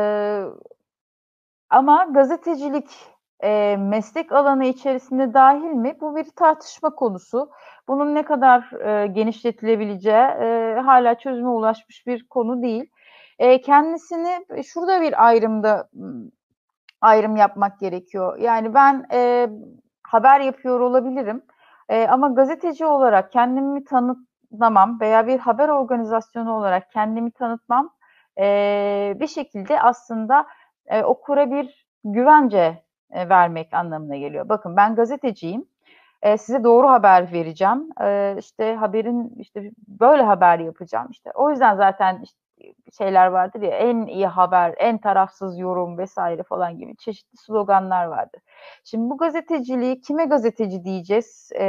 ama 1.69 2.07
gazetecilik 2.13 2.89
e, 3.43 3.77
meslek 3.79 4.31
alanı 4.31 4.65
içerisinde 4.65 5.33
dahil 5.33 5.71
mi? 5.71 5.97
Bu 6.01 6.15
bir 6.15 6.25
tartışma 6.35 6.89
konusu. 6.89 7.49
Bunun 7.87 8.15
ne 8.15 8.23
kadar 8.23 8.71
e, 8.87 9.07
genişletilebileceği 9.07 10.15
e, 10.15 10.79
hala 10.85 11.15
çözüme 11.15 11.49
ulaşmış 11.49 12.07
bir 12.07 12.27
konu 12.27 12.61
değil. 12.61 12.91
E, 13.39 13.61
kendisini 13.61 14.45
şurada 14.63 15.01
bir 15.01 15.25
ayrımda 15.25 15.89
ayrım 17.01 17.35
yapmak 17.35 17.79
gerekiyor. 17.79 18.37
Yani 18.37 18.73
ben 18.73 19.07
e, 19.11 19.49
haber 20.03 20.39
yapıyor 20.39 20.79
olabilirim 20.79 21.41
e, 21.89 22.07
ama 22.07 22.29
gazeteci 22.29 22.85
olarak 22.85 23.31
kendimi 23.31 23.83
tanıt 23.83 24.17
tanımlamam 24.55 24.99
veya 24.99 25.27
bir 25.27 25.39
haber 25.39 25.69
organizasyonu 25.69 26.53
olarak 26.53 26.91
kendimi 26.91 27.31
tanıtmam 27.31 27.89
e, 28.39 29.13
bir 29.19 29.27
şekilde 29.27 29.81
aslında 29.81 30.45
e, 30.87 31.03
okura 31.03 31.51
bir 31.51 31.87
güvence 32.03 32.83
e, 33.11 33.29
vermek 33.29 33.73
anlamına 33.73 34.15
geliyor. 34.15 34.49
Bakın 34.49 34.75
ben 34.75 34.95
gazeteciyim. 34.95 35.65
E, 36.21 36.37
size 36.37 36.63
doğru 36.63 36.89
haber 36.89 37.31
vereceğim. 37.31 37.89
E, 38.01 38.35
işte 38.39 38.75
haberin 38.75 39.33
işte 39.39 39.71
böyle 39.87 40.23
haber 40.23 40.59
yapacağım. 40.59 41.07
İşte 41.11 41.31
o 41.35 41.49
yüzden 41.49 41.75
zaten 41.75 42.21
işte 42.23 42.39
şeyler 42.97 43.27
vardır 43.27 43.61
ya 43.61 43.77
en 43.77 44.05
iyi 44.05 44.27
haber, 44.27 44.75
en 44.77 44.97
tarafsız 44.97 45.59
yorum 45.59 45.97
vesaire 45.97 46.43
falan 46.43 46.77
gibi 46.77 46.95
çeşitli 46.97 47.37
sloganlar 47.37 48.05
vardır. 48.05 48.41
Şimdi 48.83 49.09
bu 49.09 49.17
gazeteciliği 49.17 50.01
kime 50.01 50.25
gazeteci 50.25 50.83
diyeceğiz? 50.83 51.51
Ee, 51.55 51.65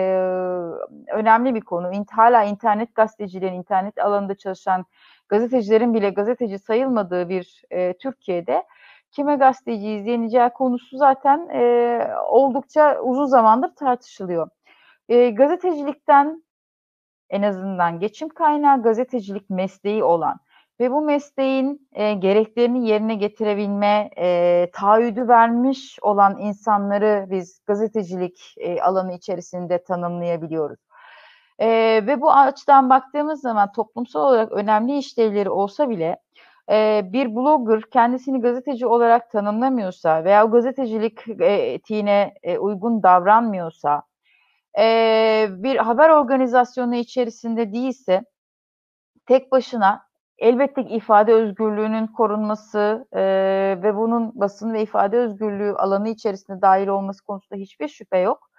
önemli 1.13 1.55
bir 1.55 1.61
konu. 1.61 1.91
Hala 2.11 2.45
internet 2.45 2.95
gazetecilerin, 2.95 3.55
internet 3.55 3.99
alanında 3.99 4.35
çalışan 4.35 4.85
gazetecilerin 5.29 5.95
bile 5.95 6.11
gazeteci 6.11 6.59
sayılmadığı 6.59 7.29
bir 7.29 7.63
e, 7.71 7.93
Türkiye'de 7.93 8.65
kime 9.11 9.37
gazeteciyiz 9.37 10.07
deneyeceği 10.07 10.49
konusu 10.49 10.97
zaten 10.97 11.49
e, 11.49 12.01
oldukça 12.29 13.01
uzun 13.01 13.27
zamandır 13.27 13.75
tartışılıyor. 13.75 14.49
E, 15.09 15.31
gazetecilikten 15.31 16.45
en 17.31 17.43
azından 17.43 18.01
geçim 18.01 18.29
kaynağı 18.29 18.83
gazetecilik 18.83 19.51
mesleği 19.51 20.05
olan 20.05 20.41
ve 20.81 20.91
bu 20.91 21.01
mesleğin 21.01 21.89
e, 21.93 22.15
gereklerini 22.15 22.89
yerine 22.89 23.15
getirebilme 23.15 24.11
e, 24.19 24.71
taahhüdü 24.73 25.29
vermiş 25.29 25.99
olan 26.03 26.39
insanları 26.39 27.27
biz 27.31 27.61
gazetecilik 27.67 28.55
e, 28.59 28.81
alanı 28.83 29.13
içerisinde 29.15 29.85
tanımlayabiliyoruz. 29.85 30.81
E, 31.59 31.69
ve 32.07 32.21
bu 32.21 32.33
açıdan 32.33 32.91
baktığımız 32.91 33.41
zaman 33.41 33.73
toplumsal 33.73 34.21
olarak 34.21 34.53
önemli 34.53 34.99
işlevleri 34.99 35.51
olsa 35.51 35.91
bile 35.91 36.19
e, 36.71 37.03
bir 37.13 37.37
blogger 37.37 37.83
kendisini 37.91 38.41
gazeteci 38.41 38.87
olarak 38.87 39.31
tanımlamıyorsa 39.31 40.25
veya 40.25 40.45
gazetecilik 40.45 41.29
e, 41.41 41.47
etiğine 41.47 42.35
e, 42.43 42.59
uygun 42.59 43.03
davranmıyorsa, 43.03 44.03
e, 44.79 45.47
bir 45.51 45.77
haber 45.77 46.11
organizasyonu 46.11 46.95
içerisinde 46.95 47.73
değilse 47.73 48.25
tek 49.27 49.53
başına 49.53 50.06
elbette 50.39 50.85
ki 50.85 50.95
ifade 50.95 51.33
özgürlüğünün 51.33 52.07
korunması 52.07 53.09
e, 53.13 53.23
ve 53.83 53.97
bunun 53.97 54.41
basın 54.41 54.73
ve 54.73 54.83
ifade 54.83 55.19
özgürlüğü 55.19 55.73
alanı 55.73 56.09
içerisinde 56.09 56.63
dahil 56.63 56.89
olması 56.89 57.25
konusunda 57.25 57.61
hiçbir 57.61 57.89
şüphe 57.89 58.19
yok. 58.19 58.51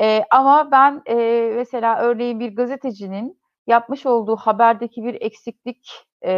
E, 0.00 0.24
ama 0.30 0.70
ben 0.72 1.02
e, 1.06 1.52
mesela 1.56 1.98
örneğin 1.98 2.40
bir 2.40 2.56
gazetecinin 2.56 3.38
yapmış 3.66 4.06
olduğu 4.06 4.36
haberdeki 4.36 5.04
bir 5.04 5.14
eksiklik 5.20 6.06
e, 6.24 6.32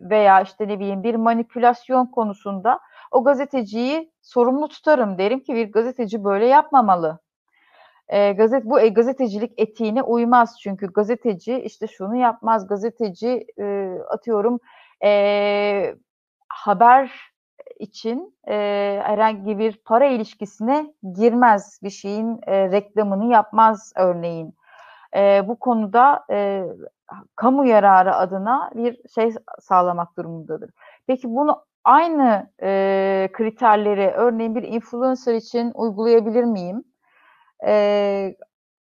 veya 0.00 0.40
işte 0.40 0.68
ne 0.68 0.78
bileyim 0.78 1.02
bir 1.02 1.14
manipülasyon 1.14 2.06
konusunda 2.06 2.80
o 3.10 3.24
gazeteciyi 3.24 4.12
sorumlu 4.22 4.68
tutarım. 4.68 5.18
Derim 5.18 5.40
ki 5.40 5.54
bir 5.54 5.72
gazeteci 5.72 6.24
böyle 6.24 6.46
yapmamalı. 6.46 7.18
E, 8.08 8.32
gazet 8.32 8.64
bu 8.64 8.80
e, 8.80 8.88
gazetecilik 8.88 9.52
etiğine 9.56 10.02
uymaz 10.02 10.56
çünkü 10.62 10.92
gazeteci 10.92 11.54
işte 11.58 11.86
şunu 11.86 12.16
yapmaz. 12.16 12.68
Gazeteci 12.68 13.46
e, 13.58 13.98
atıyorum 14.10 14.60
e, 15.04 15.94
haber 16.48 17.32
için 17.78 18.36
e, 18.48 18.54
herhangi 19.04 19.58
bir 19.58 19.76
para 19.84 20.06
ilişkisine 20.06 20.94
girmez. 21.14 21.80
Bir 21.82 21.90
şeyin 21.90 22.40
e, 22.46 22.70
reklamını 22.70 23.32
yapmaz 23.32 23.92
örneğin. 23.96 24.54
E, 25.16 25.48
bu 25.48 25.58
konuda 25.58 26.24
e, 26.30 26.64
kamu 27.36 27.66
yararı 27.66 28.14
adına 28.14 28.70
bir 28.74 29.00
şey 29.14 29.34
sağlamak 29.60 30.16
durumundadır. 30.16 30.70
Peki 31.06 31.28
bunu 31.28 31.64
aynı 31.84 32.50
e, 32.62 33.28
kriterleri 33.32 34.10
örneğin 34.10 34.54
bir 34.54 34.62
influencer 34.62 35.34
için 35.34 35.72
uygulayabilir 35.74 36.44
miyim? 36.44 36.84
E, 37.66 38.36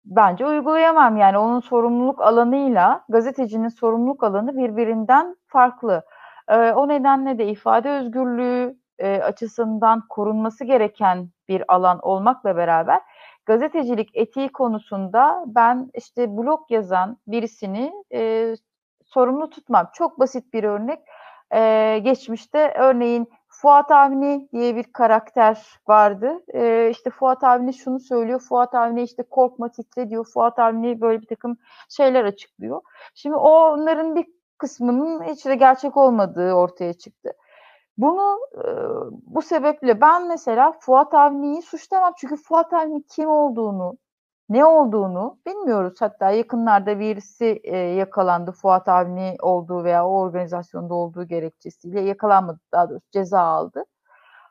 bence 0.04 0.46
uygulayamam. 0.46 1.16
Yani 1.16 1.38
onun 1.38 1.60
sorumluluk 1.60 2.22
alanıyla 2.22 3.04
gazetecinin 3.08 3.68
sorumluluk 3.68 4.24
alanı 4.24 4.56
birbirinden 4.56 5.36
farklı. 5.46 6.04
E, 6.48 6.56
o 6.56 6.88
nedenle 6.88 7.38
de 7.38 7.46
ifade 7.46 7.90
özgürlüğü 7.90 8.76
e, 8.98 9.22
açısından 9.22 10.02
korunması 10.08 10.64
gereken 10.64 11.28
bir 11.48 11.64
alan 11.68 11.98
olmakla 12.02 12.56
beraber 12.56 13.00
gazetecilik 13.46 14.10
etiği 14.14 14.48
konusunda 14.48 15.44
ben 15.46 15.90
işte 15.94 16.36
blog 16.36 16.60
yazan 16.70 17.18
birisini 17.26 17.92
e, 18.12 18.54
sorumlu 19.04 19.50
tutmam. 19.50 19.90
Çok 19.94 20.18
basit 20.18 20.52
bir 20.52 20.64
örnek. 20.64 20.98
E, 21.54 21.98
geçmişte 22.04 22.74
örneğin 22.78 23.28
Fuat 23.60 23.90
Avni 23.90 24.48
diye 24.52 24.76
bir 24.76 24.84
karakter 24.84 25.80
vardı. 25.88 26.42
E, 26.54 26.90
işte 26.90 27.10
Fuat 27.10 27.44
Avni 27.44 27.74
şunu 27.74 28.00
söylüyor. 28.00 28.40
Fuat 28.40 28.74
Avni 28.74 29.02
işte 29.02 29.22
korkma 29.22 29.68
titre 29.68 30.10
diyor. 30.10 30.26
Fuat 30.34 30.58
Avni 30.58 31.00
böyle 31.00 31.20
bir 31.20 31.26
takım 31.26 31.56
şeyler 31.88 32.24
açıklıyor. 32.24 32.80
Şimdi 33.14 33.36
onların 33.36 34.16
bir 34.16 34.26
kısmının 34.58 35.22
hiç 35.22 35.46
de 35.46 35.54
gerçek 35.54 35.96
olmadığı 35.96 36.52
ortaya 36.52 36.92
çıktı. 36.92 37.32
Bunu 37.98 38.38
e, 38.54 38.64
bu 39.10 39.42
sebeple 39.42 40.00
ben 40.00 40.28
mesela 40.28 40.72
Fuat 40.80 41.14
Avni'yi 41.14 41.62
suçlamam. 41.62 42.12
Çünkü 42.16 42.36
Fuat 42.36 42.72
Avni 42.72 43.02
kim 43.02 43.28
olduğunu, 43.28 43.98
ne 44.48 44.64
olduğunu 44.64 45.38
bilmiyoruz. 45.46 46.00
Hatta 46.00 46.30
yakınlarda 46.30 46.98
birisi 47.00 47.60
e, 47.64 47.76
yakalandı 47.76 48.52
Fuat 48.52 48.88
Avni 48.88 49.36
olduğu 49.42 49.84
veya 49.84 50.06
o 50.06 50.20
organizasyonda 50.20 50.94
olduğu 50.94 51.24
gerekçesiyle 51.24 52.00
yakalanmadı 52.00 52.60
daha 52.72 52.90
doğrusu 52.90 53.10
ceza 53.12 53.40
aldı. 53.40 53.84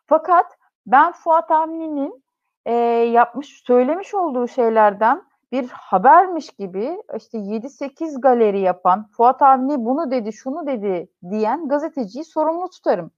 Fakat 0.08 0.45
ben 0.86 1.12
Fuat 1.12 1.51
Avni'nin 1.51 2.23
e, 2.65 2.73
yapmış, 3.12 3.63
söylemiş 3.67 4.13
olduğu 4.13 4.47
şeylerden 4.47 5.23
bir 5.51 5.69
habermiş 5.69 6.49
gibi 6.49 7.03
işte 7.17 7.38
7-8 7.38 8.21
galeri 8.21 8.60
yapan 8.60 9.08
Fuat 9.17 9.41
Avni 9.41 9.86
bunu 9.86 10.12
dedi, 10.12 10.34
şunu 10.34 10.67
dedi 10.67 11.10
diyen 11.29 11.67
gazeteciyi 11.67 12.25
sorumlu 12.25 12.69
tutarım. 12.69 13.12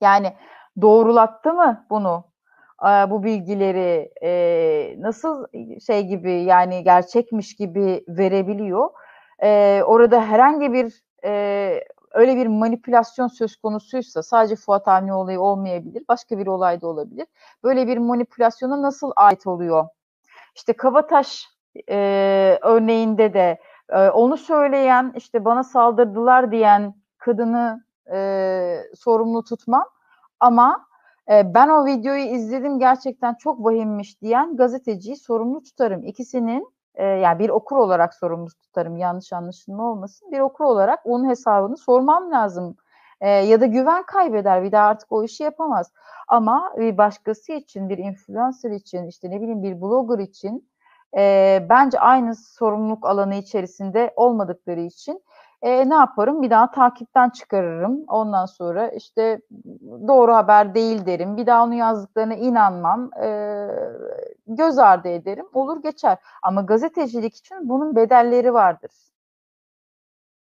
Yani 0.00 0.36
doğrulattı 0.80 1.52
mı 1.52 1.86
bunu? 1.90 2.29
Bu 2.82 3.22
bilgileri 3.22 4.12
e, 4.22 4.94
nasıl 4.98 5.46
şey 5.86 6.06
gibi 6.06 6.32
yani 6.32 6.84
gerçekmiş 6.84 7.54
gibi 7.54 8.04
verebiliyor. 8.08 8.90
E, 9.42 9.82
orada 9.86 10.24
herhangi 10.24 10.72
bir 10.72 11.02
e, 11.24 11.84
öyle 12.12 12.36
bir 12.36 12.46
manipülasyon 12.46 13.28
söz 13.28 13.56
konusuysa 13.56 14.22
sadece 14.22 14.56
Fuat 14.56 14.88
Avni 14.88 15.12
olayı 15.14 15.40
olmayabilir, 15.40 16.04
başka 16.08 16.38
bir 16.38 16.46
olay 16.46 16.80
da 16.80 16.86
olabilir. 16.86 17.26
Böyle 17.64 17.86
bir 17.86 17.98
manipülasyona 17.98 18.82
nasıl 18.82 19.12
ait 19.16 19.46
oluyor? 19.46 19.88
İşte 20.54 20.72
Kabataş 20.72 21.48
e, 21.88 22.58
örneğinde 22.62 23.34
de 23.34 23.58
e, 23.88 24.08
onu 24.08 24.36
söyleyen, 24.36 25.12
işte 25.16 25.44
bana 25.44 25.64
saldırdılar 25.64 26.52
diyen 26.52 26.94
kadını 27.18 27.84
e, 28.12 28.76
sorumlu 28.94 29.44
tutmam. 29.44 29.84
Ama 30.40 30.86
e, 31.30 31.54
ben 31.54 31.68
o 31.68 31.86
videoyu 31.86 32.24
izledim 32.24 32.78
gerçekten 32.78 33.34
çok 33.34 33.64
vahimmiş 33.64 34.22
diyen 34.22 34.56
gazeteciyi 34.56 35.16
sorumlu 35.16 35.62
tutarım. 35.62 36.04
İkisinin 36.04 36.68
e, 36.94 37.04
yani 37.04 37.38
bir 37.38 37.48
okur 37.48 37.76
olarak 37.76 38.14
sorumlu 38.14 38.48
tutarım 38.50 38.96
yanlış 38.96 39.32
anlaşılma 39.32 39.90
olmasın. 39.90 40.32
Bir 40.32 40.40
okur 40.40 40.64
olarak 40.64 41.00
onun 41.04 41.28
hesabını 41.28 41.76
sormam 41.76 42.30
lazım. 42.30 42.76
E, 43.20 43.28
ya 43.28 43.60
da 43.60 43.66
güven 43.66 44.02
kaybeder 44.02 44.62
bir 44.62 44.72
daha 44.72 44.86
artık 44.86 45.12
o 45.12 45.24
işi 45.24 45.42
yapamaz. 45.42 45.92
Ama 46.28 46.72
bir 46.78 46.98
başkası 46.98 47.52
için, 47.52 47.88
bir 47.88 47.98
influencer 47.98 48.70
için, 48.70 49.06
işte 49.06 49.30
ne 49.30 49.40
bileyim 49.40 49.62
bir 49.62 49.80
blogger 49.80 50.18
için 50.18 50.70
e, 51.16 51.66
bence 51.70 52.00
aynı 52.00 52.34
sorumluluk 52.34 53.06
alanı 53.06 53.34
içerisinde 53.34 54.12
olmadıkları 54.16 54.80
için 54.80 55.22
e, 55.62 55.88
ne 55.90 55.94
yaparım? 55.94 56.42
Bir 56.42 56.50
daha 56.50 56.70
takipten 56.70 57.30
çıkarırım. 57.30 58.04
Ondan 58.08 58.46
sonra 58.46 58.88
işte 58.88 59.40
doğru 60.08 60.34
haber 60.34 60.74
değil 60.74 61.06
derim. 61.06 61.36
Bir 61.36 61.46
daha 61.46 61.64
onun 61.64 61.72
yazdıklarına 61.72 62.34
inanmam. 62.34 63.10
E, 63.22 63.68
göz 64.46 64.78
ardı 64.78 65.08
ederim. 65.08 65.46
Olur 65.54 65.82
geçer. 65.82 66.18
Ama 66.42 66.62
gazetecilik 66.62 67.36
için 67.36 67.68
bunun 67.68 67.96
bedelleri 67.96 68.54
vardır. 68.54 68.90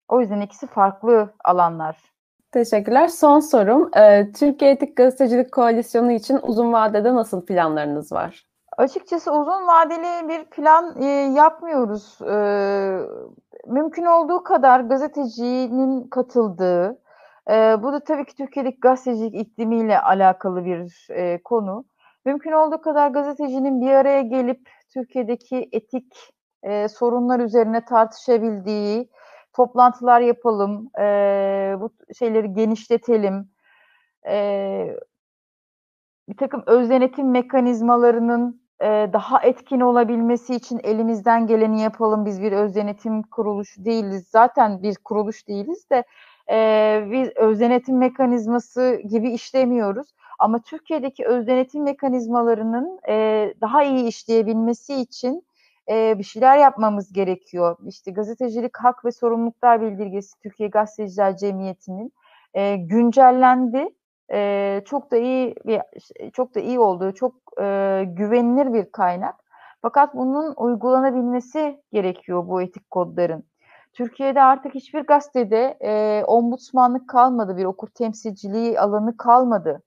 O 0.08 0.22
yüzden 0.22 0.42
ikisi 0.42 0.68
farklı 0.68 1.34
alanlar. 1.44 1.98
Teşekkürler. 2.52 3.08
Son 3.08 3.40
sorum. 3.40 3.92
Ee, 3.98 4.32
Türkiye 4.32 4.72
Etik 4.72 4.98
Gazetecilik 4.98 5.52
Koalisyonu 5.52 6.12
için 6.12 6.40
uzun 6.44 6.74
vadede 6.74 7.16
nasıl 7.16 7.46
planlarınız 7.46 8.12
var? 8.12 8.46
Açıkçası 8.78 9.32
uzun 9.32 9.68
vadeli 9.68 10.30
bir 10.30 10.46
plan 10.46 11.02
e, 11.02 11.06
yapmıyoruz. 11.36 12.22
E, 12.22 12.36
mümkün 13.68 14.06
olduğu 14.06 14.44
kadar 14.44 14.80
gazetecinin 14.80 16.08
katıldığı, 16.10 17.02
e, 17.50 17.84
bu 17.84 17.94
da 17.94 18.04
tabii 18.04 18.26
ki 18.26 18.36
Türkiye'deki 18.36 18.80
gazetecilik 18.80 19.36
iklimiyle 19.36 20.02
alakalı 20.02 20.66
bir 20.66 21.08
e, 21.10 21.44
konu. 21.44 21.86
Mümkün 22.26 22.52
olduğu 22.52 22.82
kadar 22.82 23.10
gazetecinin 23.10 23.82
bir 23.82 23.92
araya 23.92 24.22
gelip 24.22 24.70
Türkiye'deki 24.94 25.70
etik 25.72 26.14
e, 26.64 26.88
sorunlar 26.88 27.40
üzerine 27.40 27.86
tartışabildiği, 27.86 29.10
toplantılar 29.54 30.22
yapalım, 30.22 30.90
e, 31.00 31.04
bu 31.80 31.90
şeyleri 32.20 32.54
genişletelim, 32.54 33.50
e, 34.28 34.98
bir 36.30 36.38
takım 36.38 36.64
öz 36.68 36.90
denetim 36.90 37.32
mekanizmalarının 37.32 38.65
e, 38.82 39.10
daha 39.14 39.42
etkin 39.42 39.80
olabilmesi 39.80 40.56
için 40.56 40.80
elimizden 40.84 41.48
geleni 41.48 41.82
yapalım. 41.82 42.26
Biz 42.26 42.42
bir 42.42 42.52
öz 42.52 42.76
denetim 42.76 43.22
kuruluşu 43.24 43.86
değiliz. 43.86 44.28
Zaten 44.30 44.84
bir 44.84 44.96
kuruluş 44.96 45.48
değiliz 45.48 45.90
de 45.90 46.04
e, 46.52 47.08
biz 47.12 47.30
öz 47.36 47.60
denetim 47.60 47.98
mekanizması 47.98 49.02
gibi 49.10 49.32
işlemiyoruz. 49.32 50.08
Ama 50.40 50.62
Türkiye'deki 50.62 51.26
öz 51.26 51.48
denetim 51.48 51.84
mekanizmalarının 51.84 53.00
e, 53.10 53.54
daha 53.62 53.84
iyi 53.84 54.08
işleyebilmesi 54.08 54.96
için 54.96 55.44
e, 55.90 56.20
bir 56.20 56.24
şeyler 56.24 56.58
yapmamız 56.58 57.14
gerekiyor. 57.14 57.78
İşte 57.88 58.12
gazetecilik 58.12 58.78
hak 58.78 59.06
ve 59.06 59.12
sorumluluklar 59.12 59.82
bildirgesi 59.82 60.40
Türkiye 60.40 60.70
Gazeteciler 60.70 61.38
Cemiyeti'nin 61.38 62.14
e, 62.54 62.76
güncellendi. 62.76 63.90
E, 64.32 64.82
çok 64.86 65.12
da 65.12 65.18
iyi 65.18 65.56
bir 65.66 65.82
çok 66.34 66.56
da 66.56 66.60
iyi 66.60 66.80
olduğu, 66.80 67.14
çok 67.14 67.34
e, 67.62 68.04
güvenilir 68.08 68.74
bir 68.74 68.92
kaynak. 68.92 69.36
Fakat 69.82 70.16
bunun 70.16 70.54
uygulanabilmesi 70.58 71.82
gerekiyor 71.94 72.48
bu 72.48 72.62
etik 72.62 72.92
kodların. 72.92 73.44
Türkiye'de 73.94 74.42
artık 74.42 74.76
hiçbir 74.76 75.02
gazetede 75.02 75.78
e, 75.82 76.24
ombudsmanlık 76.26 77.10
kalmadı, 77.10 77.58
bir 77.58 77.66
okur 77.66 77.88
temsilciliği 77.88 78.80
alanı 78.80 79.18
kalmadı. 79.18 79.84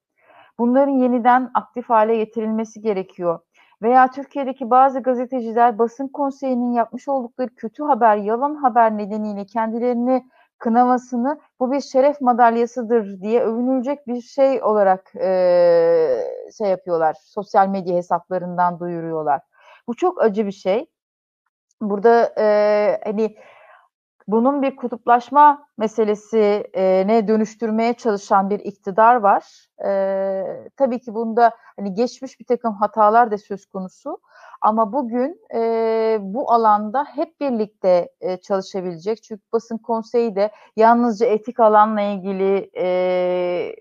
Bunların 0.58 0.92
yeniden 0.92 1.50
aktif 1.54 1.90
hale 1.90 2.16
getirilmesi 2.16 2.80
gerekiyor. 2.80 3.38
Veya 3.82 4.10
Türkiye'deki 4.10 4.70
bazı 4.70 5.00
gazeteciler 5.00 5.78
basın 5.78 6.08
konseyinin 6.08 6.72
yapmış 6.72 7.08
oldukları 7.08 7.54
kötü 7.54 7.84
haber, 7.84 8.16
yalan 8.16 8.54
haber 8.54 8.98
nedeniyle 8.98 9.46
kendilerini 9.46 10.24
kınamasını 10.58 11.40
bu 11.60 11.72
bir 11.72 11.80
şeref 11.80 12.20
madalyasıdır 12.20 13.20
diye 13.20 13.42
övünülecek 13.42 14.06
bir 14.06 14.20
şey 14.20 14.62
olarak 14.62 15.16
e, 15.16 15.28
şey 16.58 16.68
yapıyorlar. 16.70 17.16
Sosyal 17.24 17.68
medya 17.68 17.96
hesaplarından 17.96 18.80
duyuruyorlar. 18.80 19.40
Bu 19.88 19.94
çok 19.94 20.22
acı 20.22 20.46
bir 20.46 20.52
şey. 20.52 20.86
Burada 21.80 22.34
e, 22.38 23.00
hani 23.04 23.36
bunun 24.28 24.62
bir 24.62 24.76
kutuplaşma 24.76 25.66
meselesi 25.78 26.64
e, 26.74 27.06
ne 27.06 27.28
dönüştürmeye 27.28 27.94
çalışan 27.94 28.50
bir 28.50 28.58
iktidar 28.58 29.14
var. 29.14 29.66
E, 29.84 30.70
tabii 30.76 31.00
ki 31.00 31.14
bunda 31.14 31.52
hani 31.76 31.94
geçmiş 31.94 32.40
bir 32.40 32.44
takım 32.44 32.74
hatalar 32.74 33.30
da 33.30 33.38
söz 33.38 33.66
konusu. 33.66 34.18
Ama 34.60 34.92
bugün 34.92 35.40
e, 35.54 36.18
bu 36.20 36.52
alanda 36.52 37.04
hep 37.14 37.40
birlikte 37.40 38.08
e, 38.20 38.36
çalışabilecek. 38.36 39.22
Çünkü 39.22 39.42
basın 39.52 39.78
konseyi 39.78 40.36
de 40.36 40.50
yalnızca 40.76 41.26
etik 41.26 41.60
alanla 41.60 42.00
ilgili 42.00 42.70
e, 42.76 43.76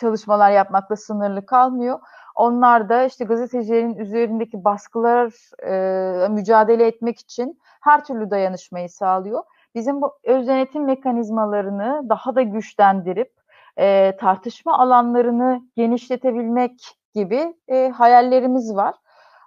çalışmalar 0.00 0.50
yapmakla 0.50 0.96
sınırlı 0.96 1.46
kalmıyor. 1.46 2.00
Onlar 2.38 2.88
da 2.88 3.04
işte 3.04 3.24
gazetecilerin 3.24 3.94
üzerindeki 3.94 4.64
baskılar 4.64 5.32
e, 5.66 6.28
mücadele 6.28 6.86
etmek 6.86 7.18
için 7.18 7.60
her 7.80 8.04
türlü 8.04 8.30
dayanışmayı 8.30 8.88
sağlıyor. 8.88 9.42
Bizim 9.74 10.02
bu 10.02 10.12
öz 10.24 10.48
denetim 10.48 10.84
mekanizmalarını 10.84 12.08
daha 12.08 12.34
da 12.34 12.42
güçlendirip 12.42 13.32
e, 13.78 14.16
tartışma 14.20 14.78
alanlarını 14.78 15.62
genişletebilmek 15.76 16.80
gibi 17.14 17.54
e, 17.68 17.88
hayallerimiz 17.88 18.74
var. 18.74 18.94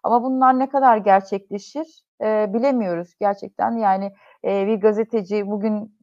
Ama 0.04 0.24
bunlar 0.24 0.60
ne 0.60 0.70
kadar 0.70 0.98
gerçekleşir 0.98 2.04
e, 2.22 2.54
bilemiyoruz 2.54 3.16
gerçekten. 3.20 3.72
Yani 3.72 4.14
e, 4.46 4.68
bir 4.68 4.82
gazeteci 4.82 5.48
bugün 5.48 6.01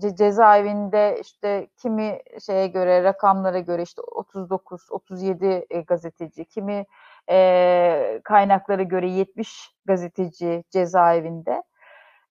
ce 0.00 0.16
cezaevinde 0.16 1.18
işte 1.20 1.68
kimi 1.76 2.18
şeye 2.46 2.66
göre 2.66 3.04
rakamlara 3.04 3.58
göre 3.58 3.82
işte 3.82 4.02
39 4.02 4.90
37 4.90 5.66
e, 5.70 5.80
gazeteci, 5.80 6.44
kimi 6.44 6.86
e, 7.30 8.20
kaynaklara 8.24 8.82
göre 8.82 9.10
70 9.10 9.74
gazeteci 9.84 10.64
cezaevinde. 10.70 11.62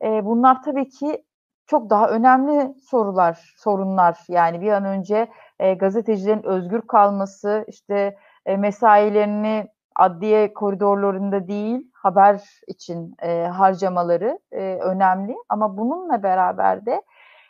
E, 0.04 0.26
bunlar 0.26 0.64
tabii 0.64 0.90
ki 0.90 1.24
çok 1.68 1.90
daha 1.90 2.10
önemli 2.10 2.76
sorular, 2.80 3.54
sorunlar. 3.58 4.18
Yani 4.28 4.62
bir 4.62 4.72
an 4.72 4.86
önce 4.86 5.28
e, 5.60 5.74
gazetecilerin 5.74 6.44
özgür 6.44 6.82
kalması, 6.82 7.66
işte 7.68 8.18
e, 8.46 8.58
mesailerini 8.58 9.68
adliye 9.96 10.54
koridorlarında 10.54 11.48
değil, 11.48 11.92
haber 11.94 12.42
için 12.68 13.16
e, 13.22 13.44
harcamaları 13.44 14.40
e, 14.52 14.76
önemli. 14.76 15.36
Ama 15.50 15.78
bununla 15.78 16.24
beraber 16.24 16.86
de 16.86 17.02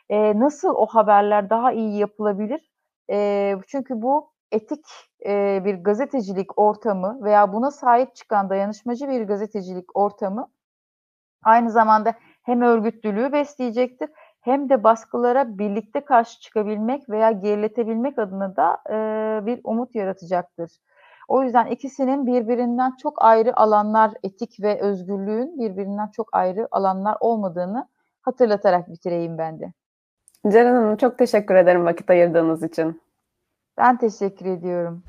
e, 0.10 0.40
nasıl 0.40 0.70
o 0.76 0.86
haberler 0.86 1.50
daha 1.50 1.72
iyi 1.72 1.98
yapılabilir? 1.98 2.72
E, 3.12 3.56
çünkü 3.68 4.02
bu 4.02 4.32
etik 4.52 4.86
e, 5.26 5.62
bir 5.66 5.76
gazetecilik 5.76 6.60
ortamı 6.60 7.20
veya 7.24 7.54
buna 7.54 7.72
sahip 7.72 8.16
çıkan 8.16 8.50
dayanışmacı 8.50 9.08
bir 9.08 9.22
gazetecilik 9.22 9.98
ortamı 9.98 10.52
aynı 11.44 11.72
zamanda 11.72 12.14
hem 12.44 12.62
örgütlülüğü 12.62 13.32
besleyecektir 13.32 14.10
hem 14.42 14.70
de 14.70 14.84
baskılara 14.84 15.58
birlikte 15.58 16.06
karşı 16.06 16.40
çıkabilmek 16.42 17.10
veya 17.10 17.32
geriletebilmek 17.32 18.20
adına 18.20 18.56
da 18.56 18.78
e, 18.90 19.46
bir 19.46 19.62
umut 19.64 19.96
yaratacaktır. 19.96 20.72
O 21.28 21.44
yüzden 21.44 21.66
ikisinin 21.66 22.28
birbirinden 22.28 22.96
çok 23.02 23.24
ayrı 23.26 23.58
alanlar, 23.60 24.12
etik 24.24 24.60
ve 24.62 24.82
özgürlüğün 24.82 25.60
birbirinden 25.60 26.08
çok 26.08 26.30
ayrı 26.32 26.68
alanlar 26.72 27.18
olmadığını 27.20 27.90
hatırlatarak 28.22 28.90
bitireyim 28.90 29.38
ben 29.38 29.60
de. 29.60 29.74
Ceren 30.50 30.76
Hanım 30.76 30.98
çok 30.98 31.18
teşekkür 31.18 31.56
ederim 31.56 31.86
vakit 31.86 32.10
ayırdığınız 32.10 32.64
için. 32.64 33.02
Ben 33.78 33.98
teşekkür 33.98 34.46
ediyorum. 34.46 35.04